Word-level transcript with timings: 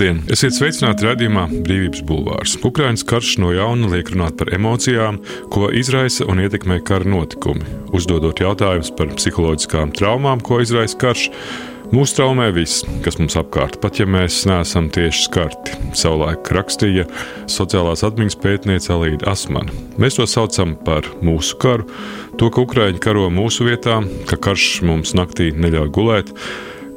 Labdien! 0.00 0.22
Esiet 0.32 0.54
sveicināti 0.56 1.04
redzējumā 1.04 1.42
Brīvības 1.60 2.00
bulvārs. 2.08 2.54
Ukraiņas 2.64 3.02
karš 3.04 3.34
no 3.42 3.50
jauna 3.52 3.90
liek 3.92 4.08
runāt 4.14 4.38
par 4.40 4.48
emocijām, 4.56 5.18
ko 5.52 5.68
izraisa 5.76 6.24
un 6.24 6.40
ietekmē 6.40 6.78
kara 6.88 7.04
notikumi. 7.04 7.66
Uzdodot 7.92 8.40
jautājumus 8.40 8.94
par 8.96 9.12
psiholoģiskām 9.12 9.92
traumām, 9.98 10.40
ko 10.40 10.62
izraisa 10.64 10.96
karš, 11.02 11.26
mūs 11.92 12.16
traumē 12.16 12.48
viss, 12.56 12.80
kas 13.04 13.20
mums 13.20 13.36
apkārt, 13.36 13.76
pat 13.84 14.00
ja 14.00 14.08
mēs 14.08 14.40
neesam 14.48 14.88
tieši 14.88 15.26
skarti. 15.26 15.76
Savulaik 15.92 16.48
rakstīja 16.48 17.04
sociālās 17.44 18.00
atmiņas 18.08 18.40
pētniece 18.40 18.96
Alīda 18.96 19.28
Asmana. 19.34 19.76
Mēs 20.00 20.16
to 20.16 20.24
saucam 20.24 20.78
par 20.88 21.12
mūsu 21.20 21.60
karu, 21.60 21.84
to, 22.40 22.48
ka 22.48 22.64
Ukraiņi 22.64 23.04
karo 23.04 23.28
mūsu 23.28 23.68
vietā, 23.68 24.00
ka 24.32 24.40
karš 24.48 24.78
mums 24.80 25.12
naktī 25.12 25.52
neļauj 25.52 25.92
gulēt 25.92 26.36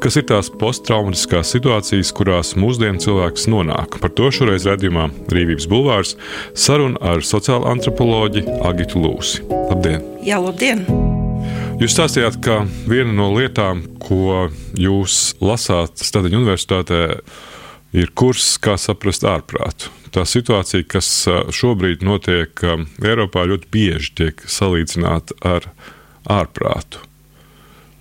kas 0.04 0.18
ir 0.20 0.26
tās 0.28 0.50
posttraumatiskās 0.60 1.54
situācijas, 1.54 2.10
kurās 2.16 2.50
mūsdienu 2.60 3.00
cilvēks 3.00 3.46
nonāk. 3.48 3.96
Par 4.04 4.12
to 4.12 4.28
šoreiz 4.36 4.66
redzējumā 4.68 5.06
Rīvības 5.32 5.68
bulvārs 5.72 6.18
saruna 6.60 7.00
ar 7.14 7.24
sociālo 7.24 7.70
antropoloģi 7.72 8.44
Agitu 8.68 9.00
Lūsi. 9.00 9.45
Labdien! 9.48 10.04
Jā, 10.28 10.42
labdien! 10.44 10.84
Jūs 11.80 11.95
stāstījāt, 11.95 12.42
ka 12.44 12.60
viena 12.90 13.16
no 13.16 13.30
lietām, 13.38 13.86
ko 14.04 14.50
jūs 14.76 15.38
lasāt 15.44 16.04
Stadiņu 16.04 16.42
universitātē, 16.42 17.02
ir 17.95 18.12
kurs, 18.12 18.58
kā 18.60 18.76
saprast 18.76 19.23
ārprātu. 19.23 19.92
Tā 20.14 20.28
situācija, 20.28 20.84
kas 20.84 21.14
šobrīd 21.56 22.04
notiek 22.04 22.60
Eiropā, 23.00 23.48
ļoti 23.50 23.72
bieži 23.72 24.16
tiek 24.20 24.48
salīdzināta 24.52 25.40
ar 25.48 25.72
ārprātu. 26.28 27.08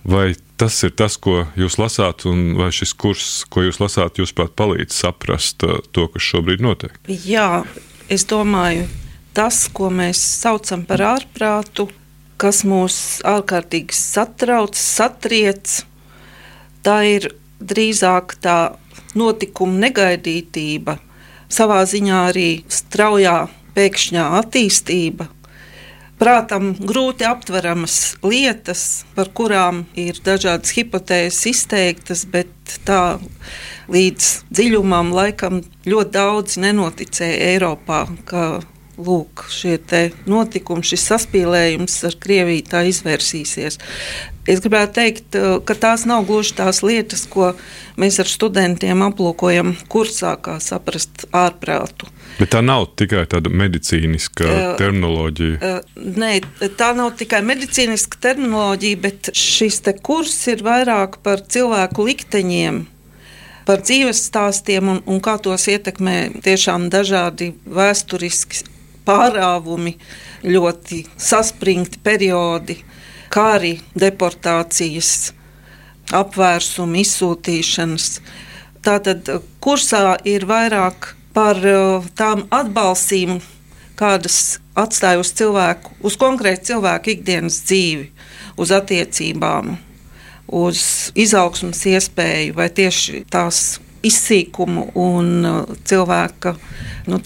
Vai 0.03 0.33
tas 0.57 0.77
ir 0.85 0.93
tas, 0.97 1.17
ko 1.17 1.43
jūs 1.59 1.77
lasāt, 1.81 2.25
un 2.29 2.53
vai 2.59 2.69
šis 2.73 2.93
kurs, 2.97 3.31
ko 3.51 3.65
jūs 3.65 3.79
lasāt, 3.81 4.19
jūs 4.21 4.33
pat 4.35 4.53
palīdz 4.59 4.95
saprast 5.03 5.65
uh, 5.67 5.79
to, 5.95 6.07
kas 6.13 6.27
šobrīd 6.31 6.63
notiek? 6.63 6.95
Jā, 7.07 7.63
es 8.11 8.27
domāju, 8.29 8.87
tas, 9.35 9.65
ko 9.73 9.89
mēs 9.93 10.21
saucam 10.43 10.85
par 10.87 11.03
ārprātu, 11.15 11.89
kas 12.41 12.63
mūs 12.67 12.97
ārkārtīgi 13.27 13.95
satrauc, 13.95 14.77
satriec, 14.77 15.81
tā 16.83 16.97
ir 17.07 17.31
drīzāk 17.63 18.37
tā 18.43 18.57
notikuma 19.17 19.87
negaidītība, 19.87 20.97
savā 21.53 21.83
ziņā 21.87 22.25
arī 22.31 22.49
straujā 22.71 23.37
pēkšņā 23.73 24.25
attīstība 24.41 25.29
prātam 26.19 26.73
grūti 26.77 27.25
aptveramas 27.27 28.15
lietas, 28.23 29.03
par 29.15 29.31
kurām 29.35 29.83
ir 29.99 30.19
dažādas 30.23 30.73
hipotēzes 30.77 31.41
izteiktas, 31.53 32.25
bet 32.29 32.77
tā 32.87 33.17
līdz 33.91 34.29
dziļumam 34.53 35.13
laikam 35.15 35.63
ļoti 35.87 36.15
daudz 36.15 36.59
nenoticēja 36.63 37.49
Eiropā. 37.53 38.05
Lūk, 38.93 39.47
šie 39.49 39.79
notikumi, 40.29 40.85
šis 40.85 41.07
saspīlējums 41.09 41.95
ar 42.05 42.17
Krieviju 42.21 42.67
tā 42.69 42.83
izvērsīsies. 42.85 43.79
Es 44.45 44.61
gribētu 44.61 44.93
teikt, 44.99 45.37
ka 45.65 45.75
tās 45.79 46.03
nav 46.05 46.27
gluži 46.29 46.53
tās 46.59 46.83
lietas, 46.85 47.23
ko 47.25 47.55
mēs 47.97 48.19
ar 48.21 48.29
studentiem 48.29 49.01
aplūkojam 49.07 49.73
kursā, 49.89 50.35
kā 50.37 50.59
saprast 50.61 51.25
ārprātu. 51.33 52.11
Bet 52.39 52.53
tā 52.55 52.63
nav 52.65 52.87
tikai 52.97 53.25
tāda 53.29 53.51
medicīniska 53.53 54.47
uh, 54.47 54.61
terminoloģija. 54.79 55.57
Uh, 55.59 55.99
nē, 56.17 56.31
tā 56.79 56.89
nav 56.97 57.13
tikai 57.19 57.43
medicīniska 57.45 58.19
terminoloģija, 58.23 59.01
bet 59.03 59.29
šis 59.37 59.81
kurs 60.01 60.35
ir 60.49 60.63
vairāk 60.65 61.19
par 61.25 61.43
cilvēku 61.45 62.07
likteņiem, 62.09 62.83
par 63.67 63.85
dzīves 63.85 64.25
stāstiem 64.29 64.89
un, 64.95 65.01
un 65.05 65.21
kā 65.23 65.37
tos 65.37 65.67
ietekmē 65.69 66.41
tiešām 66.43 66.89
dažādi 66.93 67.53
vēsturiski 67.65 68.65
pārāvumi, 69.05 69.97
ļoti 70.43 71.03
saspringti 71.19 72.01
periodi, 72.03 72.79
kā 73.33 73.53
arī 73.57 73.75
deportācijas, 73.99 75.33
apvērsumi, 76.13 77.03
izsūtīšanas. 77.03 78.07
Tātad 78.83 79.29
kursā 79.63 80.17
ir 80.27 80.47
vairāk 80.49 81.13
par 81.33 81.59
uh, 81.65 82.05
tām 82.17 82.45
atbalstīm, 82.53 83.39
kādas 83.99 84.59
atstāja 84.77 85.21
uz 85.21 85.33
cilvēku, 85.37 85.93
uz 86.01 86.17
konkrētu 86.19 86.73
cilvēku 86.73 87.13
ikdienas 87.13 87.61
dzīvi, 87.67 88.09
uz 88.57 88.73
attiecībām, 88.73 89.75
uz 90.53 90.83
izaugsmas 91.15 91.85
iespēju 91.89 92.57
vai 92.57 92.69
tieši 92.69 93.25
tās 93.33 93.79
izsīkumu 94.03 94.89
un 94.99 95.33
uh, 95.47 95.77
cilvēka 95.87 96.55
nu, 97.07 97.19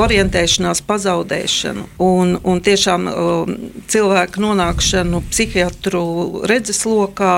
orientēšanās 0.00 0.80
pazaudēšanu 0.88 1.84
un, 2.00 2.36
un 2.48 2.60
tiešām 2.64 3.08
um, 3.10 3.54
cilvēku 3.92 4.40
nonākšanu 4.40 5.20
psihiatru 5.28 6.04
redzeslokā 6.48 7.36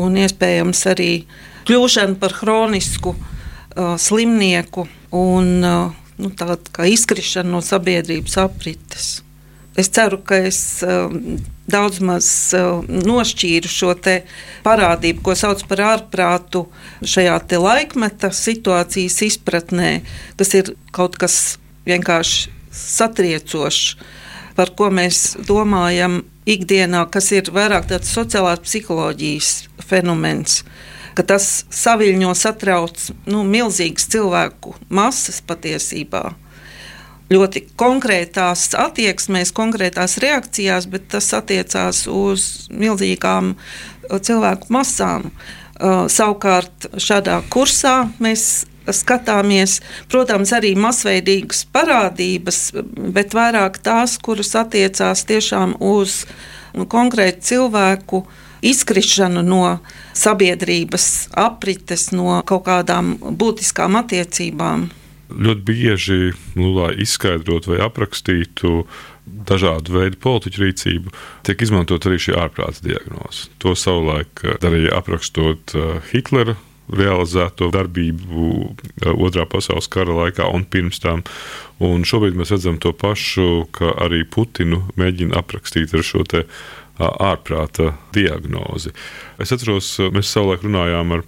un 0.00 0.16
iespējams 0.22 0.82
arī 0.92 1.10
kļūšanu 1.68 2.16
par 2.22 2.36
hronisku 2.40 3.14
slimnieku 3.76 4.86
un 5.16 5.60
nu, 5.60 6.32
tāda 6.38 6.88
izkrišana 6.88 7.50
no 7.50 7.62
sabiedrības 7.64 8.36
aprites. 8.40 9.08
Es 9.76 9.90
ceru, 9.92 10.22
ka 10.24 10.38
es 10.48 10.58
daudz 11.68 11.98
maz 12.00 12.28
nošķīru 12.88 13.68
šo 13.68 13.92
parādību, 14.64 15.20
ko 15.20 15.34
sauc 15.36 15.60
par 15.68 15.82
ārprātu, 15.90 16.64
šajā 17.04 17.36
laikmeta 17.60 18.30
situācijas 18.32 19.20
izpratnē, 19.28 19.90
kas 20.40 20.54
ir 20.56 20.72
kaut 20.96 21.18
kas 21.20 21.58
vienkārši 21.84 22.54
satriecošs, 22.72 23.96
par 24.56 24.72
ko 24.78 24.88
mēs 24.88 25.36
domājam 25.44 26.22
ikdienā, 26.48 27.04
kas 27.12 27.32
ir 27.36 27.50
vairāk 27.52 27.90
tāds 27.90 28.12
sociālās 28.16 28.62
psiholoģijas 28.64 29.52
fenomens. 29.84 30.62
Ka 31.16 31.24
tas 31.24 31.64
saviņo, 31.72 32.34
satrauc 32.36 33.08
nu, 33.30 33.44
milzīgas 33.48 34.08
cilvēku 34.12 34.74
masas 34.92 35.40
patiesībā. 35.46 36.34
Ļoti 37.32 37.64
konkrētās 37.80 38.68
attieksmēs, 38.78 39.50
konkrētās 39.56 40.18
reakcijās, 40.22 40.86
bet 40.92 41.08
tas 41.16 41.32
attiecās 41.34 42.04
uz 42.06 42.68
milzīgām 42.70 43.54
uh, 43.56 44.20
cilvēku 44.20 44.70
masām. 44.76 45.30
Uh, 45.76 46.06
savukārt 46.12 46.86
šādā 47.02 47.40
kursā 47.50 48.04
mēs 48.22 48.66
skatāmies, 48.94 49.80
protams, 50.10 50.52
arī 50.54 50.74
masveidīgas 50.78 51.64
parādības, 51.74 52.60
bet 53.14 53.34
vairāk 53.34 53.80
tās, 53.82 54.16
kuras 54.22 54.54
attiecās 54.58 55.24
tiešām 55.26 55.76
uz 55.82 56.24
nu, 56.76 56.86
konkrētu 56.86 57.42
cilvēku 57.50 58.22
izkrišanu 58.62 59.42
no 59.46 59.78
sabiedrības 60.16 61.28
aprites, 61.36 62.10
no 62.16 62.40
kaut 62.46 62.66
kādām 62.68 63.16
būtiskām 63.20 63.98
attiecībām. 64.00 64.88
Ļoti 65.26 65.62
bieži, 65.66 66.20
nu, 66.54 66.70
lai 66.76 66.92
izskaidrotu 67.02 67.72
vai 67.72 67.80
aprakstītu 67.82 68.84
dažādu 69.26 69.96
veidu 69.96 70.20
politiķu 70.22 70.62
rīcību, 70.62 71.12
tiek 71.46 71.64
izmantot 71.66 72.06
arī 72.06 72.20
šī 72.22 72.36
ārprāta 72.38 72.84
diagnoze. 72.84 73.50
To 73.62 73.74
savulaik 73.74 74.44
darīja 74.62 74.94
aprakstot 75.00 75.74
uh, 75.74 75.98
Hitlera 76.12 76.54
realizēto 76.86 77.72
darbību 77.74 78.46
uh, 78.46 79.10
Otrā 79.26 79.48
pasaules 79.50 79.90
kara 79.90 80.14
laikā 80.14 80.46
un 80.54 80.62
pirms 80.70 81.02
tam. 81.02 81.24
Un 81.82 82.06
šobrīd 82.06 82.38
mēs 82.38 82.54
redzam 82.54 82.78
to 82.82 82.94
pašu, 82.94 83.66
ka 83.74 83.96
arī 84.06 84.22
Putinu 84.30 84.84
mēģina 85.00 85.42
aprakstīt 85.42 85.94
ar 85.96 86.06
šo 86.06 86.22
ārprāta 87.02 87.92
diagnozi. 88.16 88.94
Es 89.42 89.52
atceros, 89.54 89.96
mēs 90.14 90.32
savulaik 90.32 90.64
runājām 90.66 91.18
ar 91.18 91.24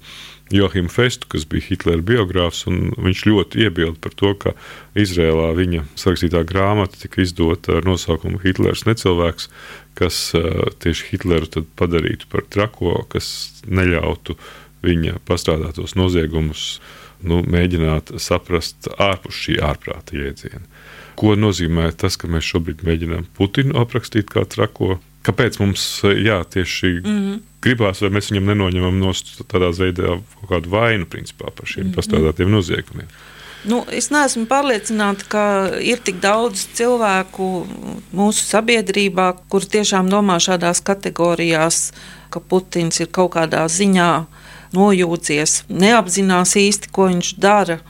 Johimu 0.51 0.89
Festu, 0.89 1.29
kas 1.29 1.45
bija 1.45 1.67
Hitlera 1.67 2.01
biogrāfs, 2.01 2.63
un 2.71 2.95
viņš 2.97 3.25
ļoti 3.29 3.67
iebilda 3.67 3.99
par 4.01 4.15
to, 4.17 4.31
ka 4.41 4.55
Izrēlā 4.97 5.51
viņa 5.59 5.83
sarakstītā 5.99 6.41
grāmata 6.49 6.97
tika 7.03 7.21
izdota 7.21 7.77
ar 7.79 7.89
nosaukumu 7.89 8.41
Hitlers 8.41 8.87
necilvēks, 8.89 9.51
kas 9.99 10.23
tieši 10.81 11.11
Hitleru 11.11 11.67
padarītu 11.77 12.31
par 12.33 12.47
trako, 12.49 13.03
kas 13.13 13.29
neļautu 13.69 14.39
viņa 14.87 15.19
pastrādātos 15.29 15.97
noziegumus 15.99 16.79
nu, 17.27 17.43
mēģināt 17.45 18.15
saprast 18.23 18.89
ārpus 18.97 19.43
šī 19.45 19.59
ārprāta 19.69 20.17
jēdziena. 20.17 20.65
Ko 21.19 21.35
nozīmē 21.35 21.91
tas, 21.99 22.17
ka 22.17 22.31
mēs 22.31 22.47
šobrīd 22.47 22.85
mēģinām 22.87 23.27
Putinu 23.37 23.75
aprakstīt 23.83 24.31
kā 24.31 24.45
trako, 24.47 25.01
Kāpēc 25.29 25.59
mums 25.61 25.87
jā, 26.25 26.41
tieši 26.49 26.93
mm 27.05 27.17
-hmm. 27.17 27.41
gribās, 27.63 28.01
vai 28.01 28.11
mēs 28.17 28.31
viņam 28.33 28.53
nenoņemam 28.53 29.01
no 29.01 29.13
tādā 29.45 29.73
veidā 29.77 30.17
kaut 30.41 30.51
kādu 30.51 30.71
vainu 30.73 31.07
principā, 31.07 31.51
par 31.51 31.67
šiem 31.67 31.85
mm 31.85 31.91
-hmm. 31.91 31.97
pastrādātiem 31.97 32.49
noziegumiem? 32.51 33.09
Nu, 33.67 33.83
es 33.91 34.07
neesmu 34.15 34.47
pārliecināta, 34.47 35.25
ka 35.29 35.45
ir 35.83 35.99
tik 35.99 36.21
daudz 36.23 36.63
cilvēku 36.79 37.67
mūsu 38.15 38.45
sabiedrībā, 38.47 39.33
kuri 39.51 39.67
tiešām 39.67 40.11
domā 40.13 40.39
šādās 40.39 40.81
kategorijās, 40.87 41.93
ka 42.31 42.41
Putins 42.41 43.01
ir 43.01 43.11
kaut 43.11 43.33
kādā 43.35 43.65
ziņā 43.67 44.13
nojūdzies, 44.77 45.65
neapzinās 45.69 46.55
īsti, 46.57 46.93
ko 46.93 47.09
viņš 47.11 47.33
dara. 47.43 47.81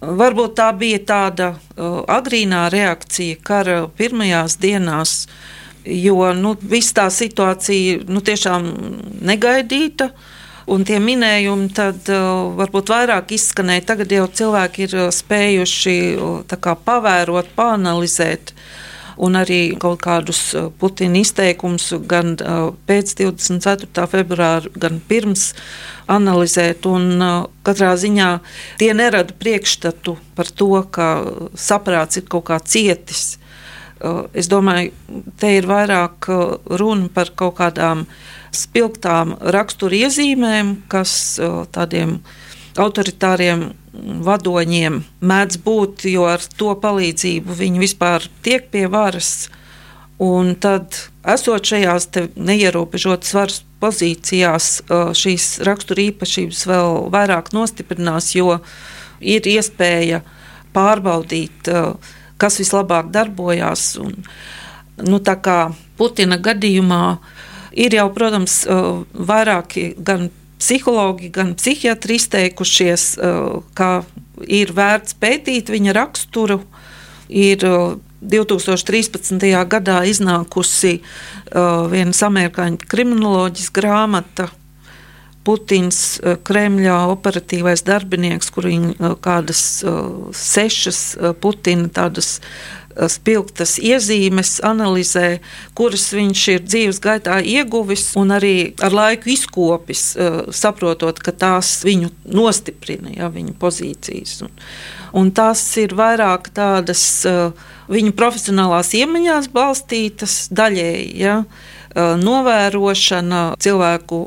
Varbūt 0.00 0.54
tā 0.56 0.70
bija 0.78 1.00
tāda 1.04 1.48
uh, 1.52 2.04
agrīnā 2.08 2.68
reakcija 2.72 3.36
kara 3.42 3.88
pirmajās 3.96 4.56
dienās, 4.62 5.26
jo 5.84 6.32
nu, 6.36 6.54
viss 6.60 6.94
tā 6.96 7.06
situācija 7.12 8.04
nu, 8.08 8.22
tiešām 8.24 8.68
negaidīta. 9.26 10.10
Un 10.70 10.84
tie 10.86 11.00
minējumi 11.02 11.70
tad 11.74 12.06
uh, 12.12 12.52
varbūt 12.54 12.92
vairāk 12.92 13.32
izskanēja. 13.34 13.88
Tagad 13.88 14.12
jau 14.14 14.28
cilvēki 14.40 14.84
ir 14.86 14.92
uh, 15.00 15.08
spējuši 15.14 15.96
uh, 16.14 16.76
pavērot, 16.84 17.50
panalizēt 17.56 18.54
un 19.20 19.36
arī 19.36 19.74
kaut 19.80 20.00
kādus 20.04 20.40
uh, 20.56 20.68
Putina 20.80 21.20
izteikumus 21.20 21.90
gan 22.08 22.36
uh, 22.38 22.70
pēc 22.88 23.16
24. 23.18 24.06
februāra, 24.12 24.70
gan 24.80 25.00
pirms 25.08 25.50
analizēt. 26.10 26.86
Un, 26.88 27.10
uh, 27.18 27.50
katrā 27.66 27.92
ziņā 28.00 28.30
tie 28.80 28.92
nerada 28.96 29.36
priekšstatu 29.36 30.16
par 30.38 30.48
to, 30.54 30.72
ka 30.92 31.10
saprāts 31.58 32.20
ir 32.20 32.28
kaut 32.30 32.48
kā 32.52 32.60
cietis. 32.62 33.39
Es 34.32 34.48
domāju, 34.48 34.94
te 35.40 35.52
ir 35.58 35.66
vairāk 35.68 36.30
runa 36.80 37.10
par 37.12 37.32
kaut 37.36 37.58
kādām 37.58 38.06
spilgtām 38.56 39.34
raksturiezīmēm, 39.54 40.76
kas 40.90 41.12
tādiem 41.74 42.18
autoritāriem 42.80 43.70
vadoņiem 44.24 45.00
mēdz 45.20 45.58
būt, 45.64 46.04
jo 46.10 46.26
ar 46.30 46.44
to 46.56 46.74
palīdzību 46.80 47.56
viņi 47.58 47.82
vispār 47.82 48.26
tiek 48.44 48.70
pie 48.72 48.86
varas. 48.90 49.50
Un 50.20 50.52
tad, 50.60 50.96
esot 51.24 51.64
šajās 51.64 52.10
neierobežotas 52.36 53.34
varas 53.36 53.62
pozīcijās, 53.80 54.82
šīs 55.16 55.46
rakstura 55.64 56.04
īpašības 56.10 56.64
vēl 56.68 56.98
vairāk 57.12 57.52
nostiprinās, 57.56 58.34
jo 58.36 58.58
ir 59.20 59.48
iespēja 59.48 60.20
pārbaudīt, 60.76 61.72
kas 62.40 62.58
vislabāk 62.62 63.12
darbojās. 63.14 63.94
Un, 64.00 64.16
nu, 65.04 65.20
tā 65.22 65.36
kā 65.40 65.58
Putina 66.00 66.40
gadījumā 66.40 67.04
ir 67.76 67.94
jau, 67.94 68.08
protams, 68.16 68.62
vairāki 69.14 69.92
gan 70.00 70.28
psihologi, 70.60 71.30
gan 71.32 71.54
psihiatri 71.56 72.18
izteikušies, 72.20 73.04
ka 73.76 73.90
ir 74.48 74.72
vērts 74.76 75.16
pētīt 75.20 75.72
viņa 75.72 75.96
raksturu. 75.96 76.60
Ir 77.30 77.64
2013. 78.20 79.36
Uh, 79.38 79.62
gadā 79.70 80.00
iznākusi 80.08 80.98
uh, 81.00 81.86
vienas 81.92 82.20
amerikāņu 82.26 82.88
kriminoloģijas 82.90 83.70
grāmata. 83.76 84.50
Putins, 85.44 86.20
Kremļa 86.44 86.98
operatīvais 87.14 87.84
darbinieks, 87.86 88.50
kur 88.52 88.68
viņa 88.68 89.14
kādas 89.24 89.62
sešas 90.36 91.00
Putina 91.40 91.88
tādas 91.88 92.36
spilgtas 93.08 93.76
iezīmes, 93.80 94.58
analizē, 94.66 95.38
kuras 95.78 96.08
viņš 96.14 96.44
ir 96.54 96.62
dzīves 96.66 97.00
gaitā 97.02 97.38
ieguvis 97.40 98.10
un 98.18 98.34
arī 98.34 98.72
ar 98.82 98.94
laiku 98.94 99.30
izkopis, 99.32 100.16
eh, 100.16 100.40
saprotot, 100.50 101.18
ka 101.22 101.32
tās 101.32 101.80
viņu 101.86 102.10
nostiprina, 102.24 103.14
ja, 103.16 103.30
viņa 103.30 103.54
pozīcijas. 103.60 104.42
Un, 104.42 104.50
un 105.12 105.30
tās 105.30 105.62
ir 105.80 105.94
vairāk 105.94 106.50
tādas 106.54 107.24
eh, 107.26 107.52
viņu 107.90 108.14
profesionālās 108.18 108.92
iemaņās 108.94 109.50
balstītas 109.54 110.48
daļēji. 110.50 111.14
Ja, 111.20 111.44
novērošana, 111.96 113.40
cilvēku 113.58 114.20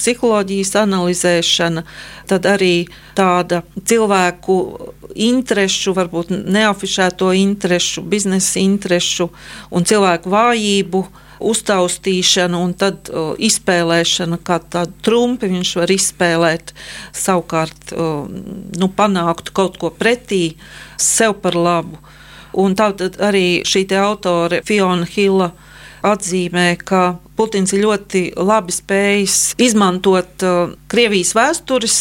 psiholoģijas 0.00 0.74
analizēšana, 0.80 1.84
tad 2.30 2.48
arī 2.48 2.88
tāda 3.18 3.62
cilvēku 3.76 4.56
interešu, 5.14 5.94
varbūt 5.96 6.30
neafišēto 6.30 7.32
interešu, 7.36 8.04
biznesa 8.08 8.60
interešu 8.62 9.28
un 9.70 9.84
cilvēku 9.84 10.32
vājību 10.32 11.04
uztaustīšana 11.40 12.58
un 12.60 12.74
tad 12.76 13.08
uh, 13.08 13.32
izspēlēšana, 13.40 14.38
kā 14.44 14.60
tādu 14.60 14.92
trumpi 15.04 15.48
viņš 15.48 15.72
var 15.80 15.92
izspēlēt, 15.94 16.74
savukārt 17.16 17.94
uh, 17.96 18.28
nu, 18.28 18.90
panākt 18.96 19.52
kaut 19.56 19.80
ko 19.80 19.92
pretī 19.92 20.56
sev 21.00 21.38
par 21.40 21.56
labu. 21.56 22.00
Un 22.60 22.74
tātad 22.76 23.16
arī 23.22 23.62
šī 23.64 23.86
autore 23.96 24.60
Fiona 24.66 25.06
Hilla 25.08 25.52
atzīmē, 26.06 26.74
ka 26.84 27.18
Putins 27.36 27.72
ir 27.74 27.84
ļoti 27.84 28.24
labi 28.36 28.74
spējis 28.74 29.38
izmantot 29.60 30.44
uh, 30.46 30.74
Krievijas 30.90 31.34
vēstures 31.36 31.96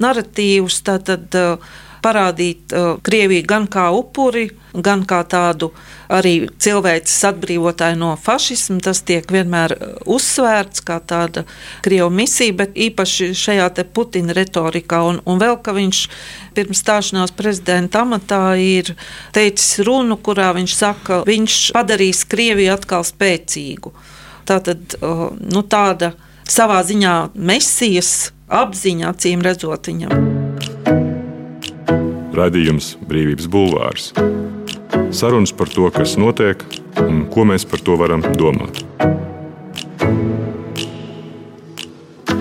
narratīvus, 0.00 0.80
tātad 0.86 1.38
uh, 1.38 1.72
parādīt 2.04 2.72
uh, 2.74 2.96
Krieviju 3.02 3.44
gan 3.48 3.66
kā 3.70 3.88
upuri, 3.94 4.48
gan 4.74 5.02
kā 5.08 5.20
tādu 5.28 5.70
arī 6.10 6.48
cilvēces 6.62 7.18
atbrīvotāju 7.30 7.98
no 8.00 8.12
fašisma. 8.20 8.80
Tas 8.84 9.02
tiek 9.06 9.28
vienmēr 9.30 9.74
uh, 9.76 9.92
uzsvērts 10.10 10.84
kā 10.86 11.00
tāda 11.00 11.44
Krievijas 11.84 12.16
misija, 12.16 12.56
bet 12.62 12.78
īpaši 12.78 13.32
šajā 13.36 13.68
Putina 13.94 14.34
retorikā. 14.36 15.02
Un, 15.06 15.20
un 15.26 15.40
vēl, 15.40 15.58
ka 15.62 15.74
viņš 15.76 16.02
pirms 16.56 16.82
stāšanās 16.84 17.34
prezidenta 17.36 18.04
amatā 18.04 18.42
ir 18.60 18.94
teicis 19.36 19.80
runu, 19.86 20.16
kurā 20.16 20.52
viņš 20.56 20.74
saka, 20.76 21.00
ka 21.06 21.22
viņš 21.28 21.60
padarīs 21.76 22.24
Krieviju 22.28 22.74
atkal 22.74 23.06
spēcīgu. 23.06 23.94
Tā 24.48 24.58
tad 24.66 24.98
uh, 25.00 25.30
nu, 25.38 25.62
tāda 25.62 26.14
savā 26.50 26.82
ziņā 26.86 27.16
mesijas 27.38 28.30
apziņa, 28.50 29.14
acīm 29.14 29.46
redzot, 29.46 29.90
viņam. 29.92 30.39
Radījums 32.36 32.94
Brīvības 33.10 33.48
Bulvārs. 33.50 34.10
Sarunas 35.10 35.52
par 35.56 35.70
to, 35.72 35.88
kas 35.90 36.14
notiek 36.20 36.62
un 37.02 37.24
ko 37.32 37.46
mēs 37.48 37.66
par 37.66 37.82
to 37.82 37.96
varam 37.98 38.22
domāt. 38.38 38.84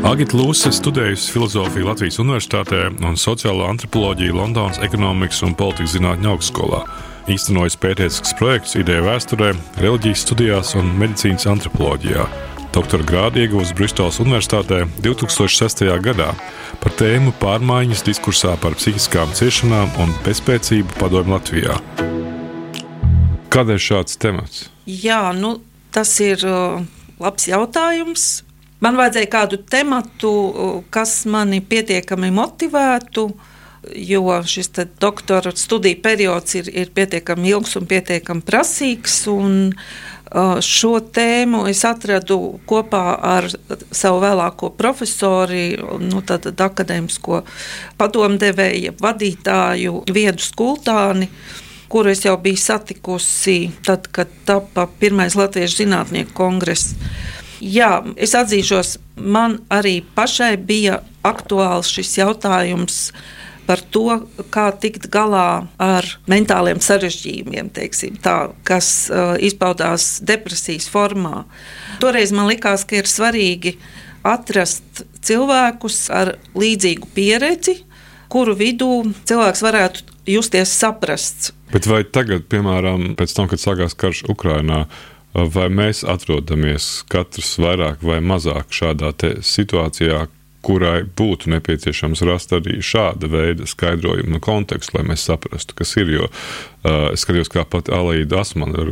Agita 0.09 0.37
Lūsa 0.37 0.71
studējusi 0.73 1.33
filozofiju 1.33 1.89
Latvijas 1.89 2.19
Universitātē 2.21 2.85
un 3.05 3.17
sociālo 3.19 3.65
antropoloģiju 3.69 4.37
Londonas 4.37 4.79
ekonomikas 4.85 5.41
un 5.45 5.57
politikas 5.57 5.97
zinātņu 5.97 6.31
augstskolā. 6.31 6.83
Īstenojis 7.29 7.77
pētniecisks 7.77 8.33
projekts 8.39 8.77
ideja 8.79 9.03
vēsturē, 9.05 9.51
reliģijas 9.81 10.23
studijās 10.25 10.73
un 10.79 10.93
medicīnas 11.01 11.45
antropoloģijā. 11.51 12.25
Doktora 12.73 13.05
grādu 13.05 13.41
ieguvusi 13.41 13.73
Bristolas 13.77 14.19
Universitātē 14.21 14.83
2006. 15.01 15.85
gadā 16.05 16.31
par 16.83 16.93
tēmu 16.99 17.33
pārmaiņas 17.41 18.03
diskursā 18.07 18.55
par 18.61 18.75
psihiskām 18.79 19.31
ciešanām 19.35 19.91
un 20.03 20.13
bezspēcību 20.25 20.99
padomju 20.99 21.35
Latvijā. 21.35 21.77
Kādēļ 23.53 23.81
šāds 23.83 24.19
temats? 24.21 24.67
Jā, 24.85 25.29
nu, 25.35 25.57
tas 25.95 26.11
ir 26.23 26.43
labs 27.19 27.49
jautājums. 27.49 28.27
Man 28.79 28.95
vajadzēja 28.95 29.31
kādu 29.31 29.59
tematu, 29.67 30.33
kas 30.93 31.25
mani 31.27 31.59
pietiekami 31.59 32.29
motivētu, 32.31 33.25
jo 34.09 34.37
šis 34.47 34.71
doktora 35.01 35.51
studiju 35.55 35.99
periods 36.03 36.55
ir, 36.61 36.69
ir 36.71 36.93
pietiekami 36.95 37.51
ilgs 37.51 37.75
un 37.79 37.89
pietiekami 37.89 38.45
prasīgs. 38.47 39.25
Un, 39.33 39.59
uh, 39.73 40.09
Šo 40.61 40.91
tēmu 41.01 41.63
es 41.71 41.79
atradu 41.87 42.59
kopā 42.69 43.05
ar 43.17 43.47
savu 43.91 44.19
vēlāko 44.21 44.69
profesoru, 44.77 45.63
nu, 46.03 46.21
akadēmisko 46.21 47.41
padomdevēju, 47.97 48.93
vadītāju 49.01 50.03
Viedu 50.13 50.45
Skultāni 50.45 51.31
kuru 51.89 52.11
es 52.13 52.21
jau 52.25 52.37
biju 52.37 52.57
satikusi 52.57 53.71
tad, 53.85 54.07
kad 54.13 54.29
tapa 54.45 54.85
pirmais 54.99 55.35
Latviešu 55.35 55.83
zinātnieku 55.83 56.35
kongress. 56.37 56.93
Jā, 57.59 57.99
es 58.15 58.35
atzīšos, 58.37 58.97
man 59.17 59.57
arī 59.73 59.99
pašai 60.15 60.53
bija 60.61 61.01
aktuāls 61.27 61.89
šis 61.91 62.13
jautājums 62.21 63.09
par 63.69 63.83
to, 63.93 64.23
kā 64.49 64.71
tikt 64.81 65.05
galā 65.13 65.67
ar 65.77 66.07
mentāliem 66.31 66.81
sarežģījumiem, 66.81 67.69
teiksim, 67.75 68.15
tā, 68.23 68.49
kas 68.65 68.89
uh, 69.13 69.35
izpaudās 69.37 70.15
depresijas 70.25 70.89
formā. 70.89 71.43
Toreiz 72.01 72.33
man 72.33 72.49
likās, 72.49 72.87
ka 72.89 72.97
ir 72.97 73.09
svarīgi 73.09 73.75
atrast 74.25 75.03
cilvēkus 75.21 76.07
ar 76.09 76.33
līdzīgu 76.57 77.11
pieredzi, 77.13 77.77
kuru 78.33 78.57
vidū 78.57 78.89
cilvēks 79.29 79.61
varētu 79.65 80.17
justies 80.29 80.73
saprasts. 80.73 81.53
Bet 81.69 81.85
vai 81.89 82.01
tagad, 82.09 82.47
piemēram, 82.49 83.13
pēc 83.17 83.37
tam, 83.37 83.49
kad 83.51 83.61
sākās 83.61 83.93
karš 83.97 84.23
Ukrajinā, 84.33 84.87
vai 85.33 85.67
mēs 85.69 86.01
atrodamies 86.09 87.03
katrs 87.09 87.53
vairāk 87.61 88.01
vai 88.05 88.17
mazāk 88.25 88.73
šādā 88.73 89.13
situācijā, 89.45 90.25
kurai 90.65 91.03
būtu 91.03 91.49
nepieciešams 91.53 92.21
rast 92.27 92.51
arī 92.55 92.79
šāda 92.83 93.29
veida 93.31 93.67
skaidrojumu 93.69 94.35
no 94.35 94.41
konteksta, 94.43 94.97
lai 94.97 95.05
mēs 95.11 95.23
saprastu, 95.29 95.75
kas 95.77 95.95
ir. 96.01 96.11
Jo 96.11 96.27
uh, 96.27 97.07
es 97.13 97.23
skatījos, 97.23 97.51
kā 97.53 97.63
pat 97.69 97.91
Alīda 97.95 98.41
Asmana 98.43 98.83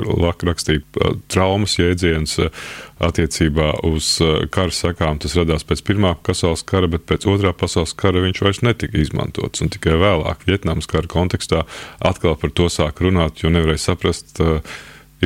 rakstīja 0.47 0.83
uh, 0.83 1.17
traumas 1.31 1.75
jēdziens 1.79 2.37
uh, 2.43 2.63
attiecībā 3.03 3.73
uz 3.89 4.13
uh, 4.23 4.47
kara 4.53 4.73
sekām. 4.73 5.19
Tas 5.23 5.35
radās 5.39 5.67
pēc 5.67 5.83
Pirmā 5.87 6.15
pasaules 6.23 6.63
kara, 6.67 6.89
bet 6.91 7.05
pēc 7.09 7.27
Otrā 7.27 7.51
pasaules 7.57 7.95
kara 7.99 8.23
viņš 8.23 8.43
vairs 8.47 8.63
netika 8.63 9.03
izmantots. 9.03 9.63
Un 9.63 9.73
tikai 9.73 9.99
vēlāk, 9.99 10.47
Vietnamas 10.47 10.87
kara 10.87 11.11
kontekstā, 11.11 11.65
atkal 11.99 12.39
par 12.39 12.55
to 12.55 12.71
sāk 12.71 13.03
runāt, 13.03 13.43
jo 13.43 13.51
nevarēja 13.51 13.89
saprast, 13.89 14.37
uh, 14.39 14.63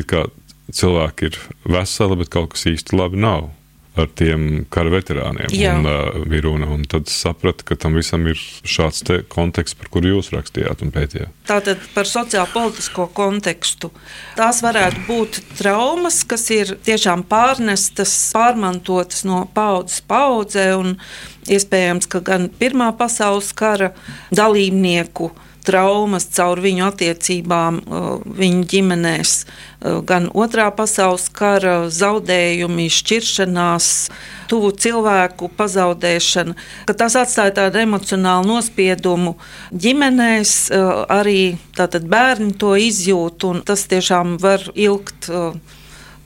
kā 0.10 0.26
cilvēki 0.72 1.30
ir 1.30 1.42
veseli, 1.70 2.18
bet 2.18 2.34
kaut 2.34 2.56
kas 2.56 2.70
īsti 2.72 2.98
labi 2.98 3.20
nav 3.22 3.52
ar 4.00 4.08
tiem 4.16 4.64
kara 4.72 4.92
veterāniem. 4.94 5.52
Jā. 5.56 5.74
Un, 5.76 5.88
uh, 5.90 6.22
bija 6.30 6.46
runa, 6.46 6.70
un 6.72 6.86
tad 6.90 7.10
sapratu, 7.12 7.66
ka 7.68 7.76
tam 7.80 7.98
visam 8.00 8.24
ir 8.32 8.40
šāds 8.40 9.04
konteksts, 9.32 9.76
par 9.80 9.92
kuru 9.92 10.14
jūs 10.14 10.32
rakstījāt 10.32 10.84
un 10.86 10.94
pētījāt. 10.96 11.34
Tātad 11.50 11.84
par 11.96 12.08
sociālo-politisko 12.08 13.10
kontekstu. 13.18 13.92
Tās 14.40 14.62
varētu 14.64 15.04
būt 15.10 15.42
traumas, 15.60 16.22
kas 16.24 16.48
ir 16.56 16.76
tiešām 16.88 17.26
pārnestas, 17.32 18.16
pārmantotas 18.36 19.26
no 19.28 19.44
paudzes 19.54 20.00
paudzē, 20.08 20.72
un 20.80 20.96
iespējams, 21.52 22.08
ka 22.12 22.24
gan 22.24 22.48
Pirmā 22.62 22.92
pasaules 22.96 23.52
kara 23.58 23.92
dalībnieku 24.32 25.32
traumas 25.66 26.26
caur 26.34 26.60
viņu 26.64 26.86
attiecībām, 26.88 27.80
viņu 28.38 28.64
ģimenēs, 28.72 29.34
gan 30.10 30.28
otrā 30.38 30.68
pasaules 30.76 31.28
kara 31.34 31.90
zaudējumi, 31.92 32.88
šķiršanās, 32.92 33.88
tuvu 34.52 34.72
cilvēku 34.76 35.50
pazaudēšana, 35.58 36.56
ka 36.90 36.96
tas 36.98 37.16
atstāja 37.20 37.56
tādu 37.62 37.82
emocionālu 37.86 38.50
nospiedumu 38.52 39.36
ģimenēs, 39.72 40.56
arī 41.10 41.56
bērni 41.78 42.54
to 42.60 42.76
izjūt, 42.76 43.48
un 43.50 43.62
tas 43.66 43.86
tiešām 43.92 44.38
var 44.42 44.66
ilgt 44.76 45.30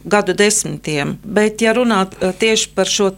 gadu 0.05 0.35
desmitiem. 0.37 1.15
Bet, 1.23 1.61
ja 1.65 1.73
runāt 1.73 2.13
tieši 2.41 2.73
par 2.75 2.89
šo 2.89 3.09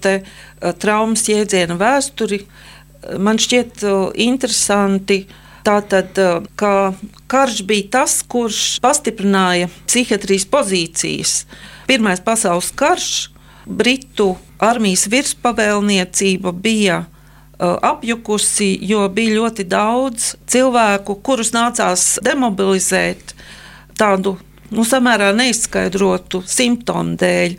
traumas 0.79 1.25
jēdzienu 1.27 1.75
vēsturi, 1.79 2.45
man 3.19 3.39
šķiet 3.39 3.83
interesanti 4.23 5.25
Tātad, 5.67 6.15
ka 6.55 6.73
karš 7.27 7.61
bija 7.67 7.89
tas, 7.97 8.21
kurš 8.23 8.77
pastiprināja 8.79 9.67
psihiatrijas 9.83 10.45
pozīcijas. 10.47 11.33
Pirmais 11.89 12.23
pasaules 12.23 12.69
karš, 12.71 13.09
Britu 13.67 14.37
armijas 14.63 15.09
virspavēlniecība 15.11 16.53
bija 16.55 17.01
apjukusi, 17.59 18.77
jo 18.87 19.03
bija 19.09 19.35
ļoti 19.41 19.65
daudz 19.67 20.35
cilvēku, 20.47 21.17
kurus 21.25 21.51
nācās 21.55 22.13
demobilizēt 22.23 23.33
tādu 23.97 24.37
nu, 24.71 24.85
samērā 24.87 25.33
neizskaidrotu 25.35 26.43
simptomu 26.47 27.17
dēļ. 27.19 27.57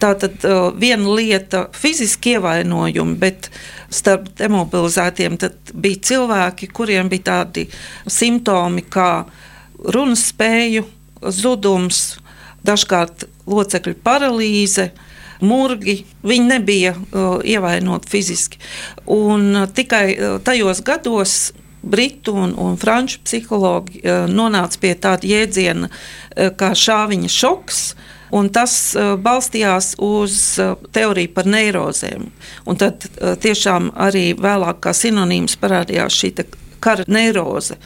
Tā 0.00 0.12
tad 0.20 0.44
uh, 0.44 0.68
viena 0.76 1.14
lieta- 1.16 1.66
fiziski 1.82 2.36
ievainojumi, 2.36 3.16
bet 3.20 3.50
starp 3.90 4.28
demobilizētiem 4.36 5.38
bija 5.72 6.02
cilvēki, 6.10 6.68
kuriem 6.72 7.08
bija 7.08 7.22
tādi 7.30 7.66
simptomi 8.06 8.82
kā 8.82 9.24
runas 9.94 10.26
spēju 10.32 10.84
zudums, 11.32 12.18
dažkārt 12.66 13.28
locekļu 13.46 13.94
paralīze. 14.04 14.90
Murgi, 15.40 15.98
viņi 16.24 16.48
nebija 16.48 16.94
uh, 16.96 17.40
ievainoti 17.44 18.08
fiziski. 18.08 18.58
Un, 19.06 19.50
uh, 19.54 19.68
tikai 19.68 20.06
uh, 20.16 20.38
tajos 20.40 20.80
gados 20.80 21.52
britu 21.82 22.32
un, 22.34 22.54
un 22.56 22.76
franču 22.80 23.20
psihologi 23.24 24.00
uh, 24.00 24.24
nonāca 24.32 24.80
pie 24.80 24.94
tāda 24.96 25.28
jēdziena 25.28 25.90
uh, 25.90 26.48
kā 26.56 26.72
šāviņa 26.72 27.32
šoks, 27.32 27.82
uh, 27.92 28.15
Un 28.36 28.50
tas 28.52 28.72
uh, 28.96 29.14
balstījās 29.20 29.94
uz 30.02 30.36
uh, 30.60 30.74
teoriju 30.92 31.32
par 31.36 31.48
neirozēm. 31.48 32.28
Un 32.68 32.80
tad 32.80 33.06
uh, 33.08 33.34
tiešām 33.40 33.92
arī 34.08 34.28
vēlāk 34.36 34.82
kā 34.84 34.92
sinonīms 34.96 35.56
parādījās 35.62 36.20
šī 36.20 36.32
kara 36.82 37.06
neiroze. 37.08 37.78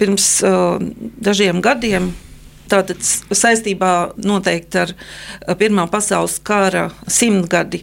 Pirms 0.00 0.40
dažiem 1.20 1.58
gadiem 1.60 2.06
tātad 2.72 3.02
saistībā 3.04 4.14
noteikti 4.16 4.78
ar 4.80 4.94
Pirmā 5.60 5.84
pasaules 5.92 6.38
kara 6.40 6.86
simtgadi 7.04 7.82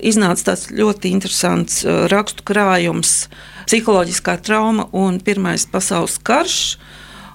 iznāca 0.00 0.52
tāds 0.52 0.70
ļoti 0.72 1.12
interesants 1.12 1.82
rakstu 2.12 2.46
krājums- 2.48 3.28
psiholoģiskā 3.68 4.38
trauma 4.40 4.88
un 4.92 5.20
Pirmais 5.20 5.66
pasaules 5.66 6.16
karš. 6.18 6.78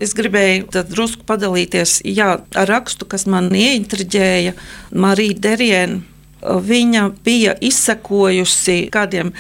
Es 0.04 0.14
gribēju 0.18 0.84
drusku 0.92 1.26
padalīties 1.26 2.02
jā, 2.06 2.38
ar 2.38 2.70
rakstu, 2.70 3.08
kas 3.10 3.26
man 3.30 3.50
ieintriģēja. 3.56 4.54
Marija 4.94 5.42
Deriena. 5.48 6.04
Viņa 6.38 7.08
bija 7.26 7.56
izsekojusi 7.66 8.92
kādiem 8.94 9.32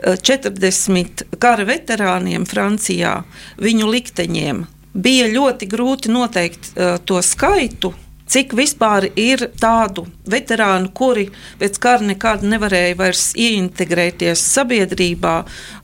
40 0.00 0.96
eh, 0.96 1.36
kara 1.38 1.66
veterāniem 1.68 2.46
Francijā, 2.48 3.18
viņu 3.60 3.90
likteņiem. 3.92 4.64
Bija 4.98 5.28
ļoti 5.28 5.68
grūti 5.68 6.10
noteikt 6.10 6.70
uh, 6.72 6.96
to 7.04 7.20
skaitu, 7.22 7.92
cik 8.28 8.54
vispār 8.56 9.10
ir 9.16 9.44
tādu 9.60 10.06
veterānu, 10.28 10.90
kuri 10.96 11.28
pēc 11.60 11.78
kara 11.82 12.08
nekad 12.08 12.44
nevarēja 12.48 12.96
vairs 12.98 13.28
ieintegrēties 13.36 14.42
sabiedrībā, 14.56 15.36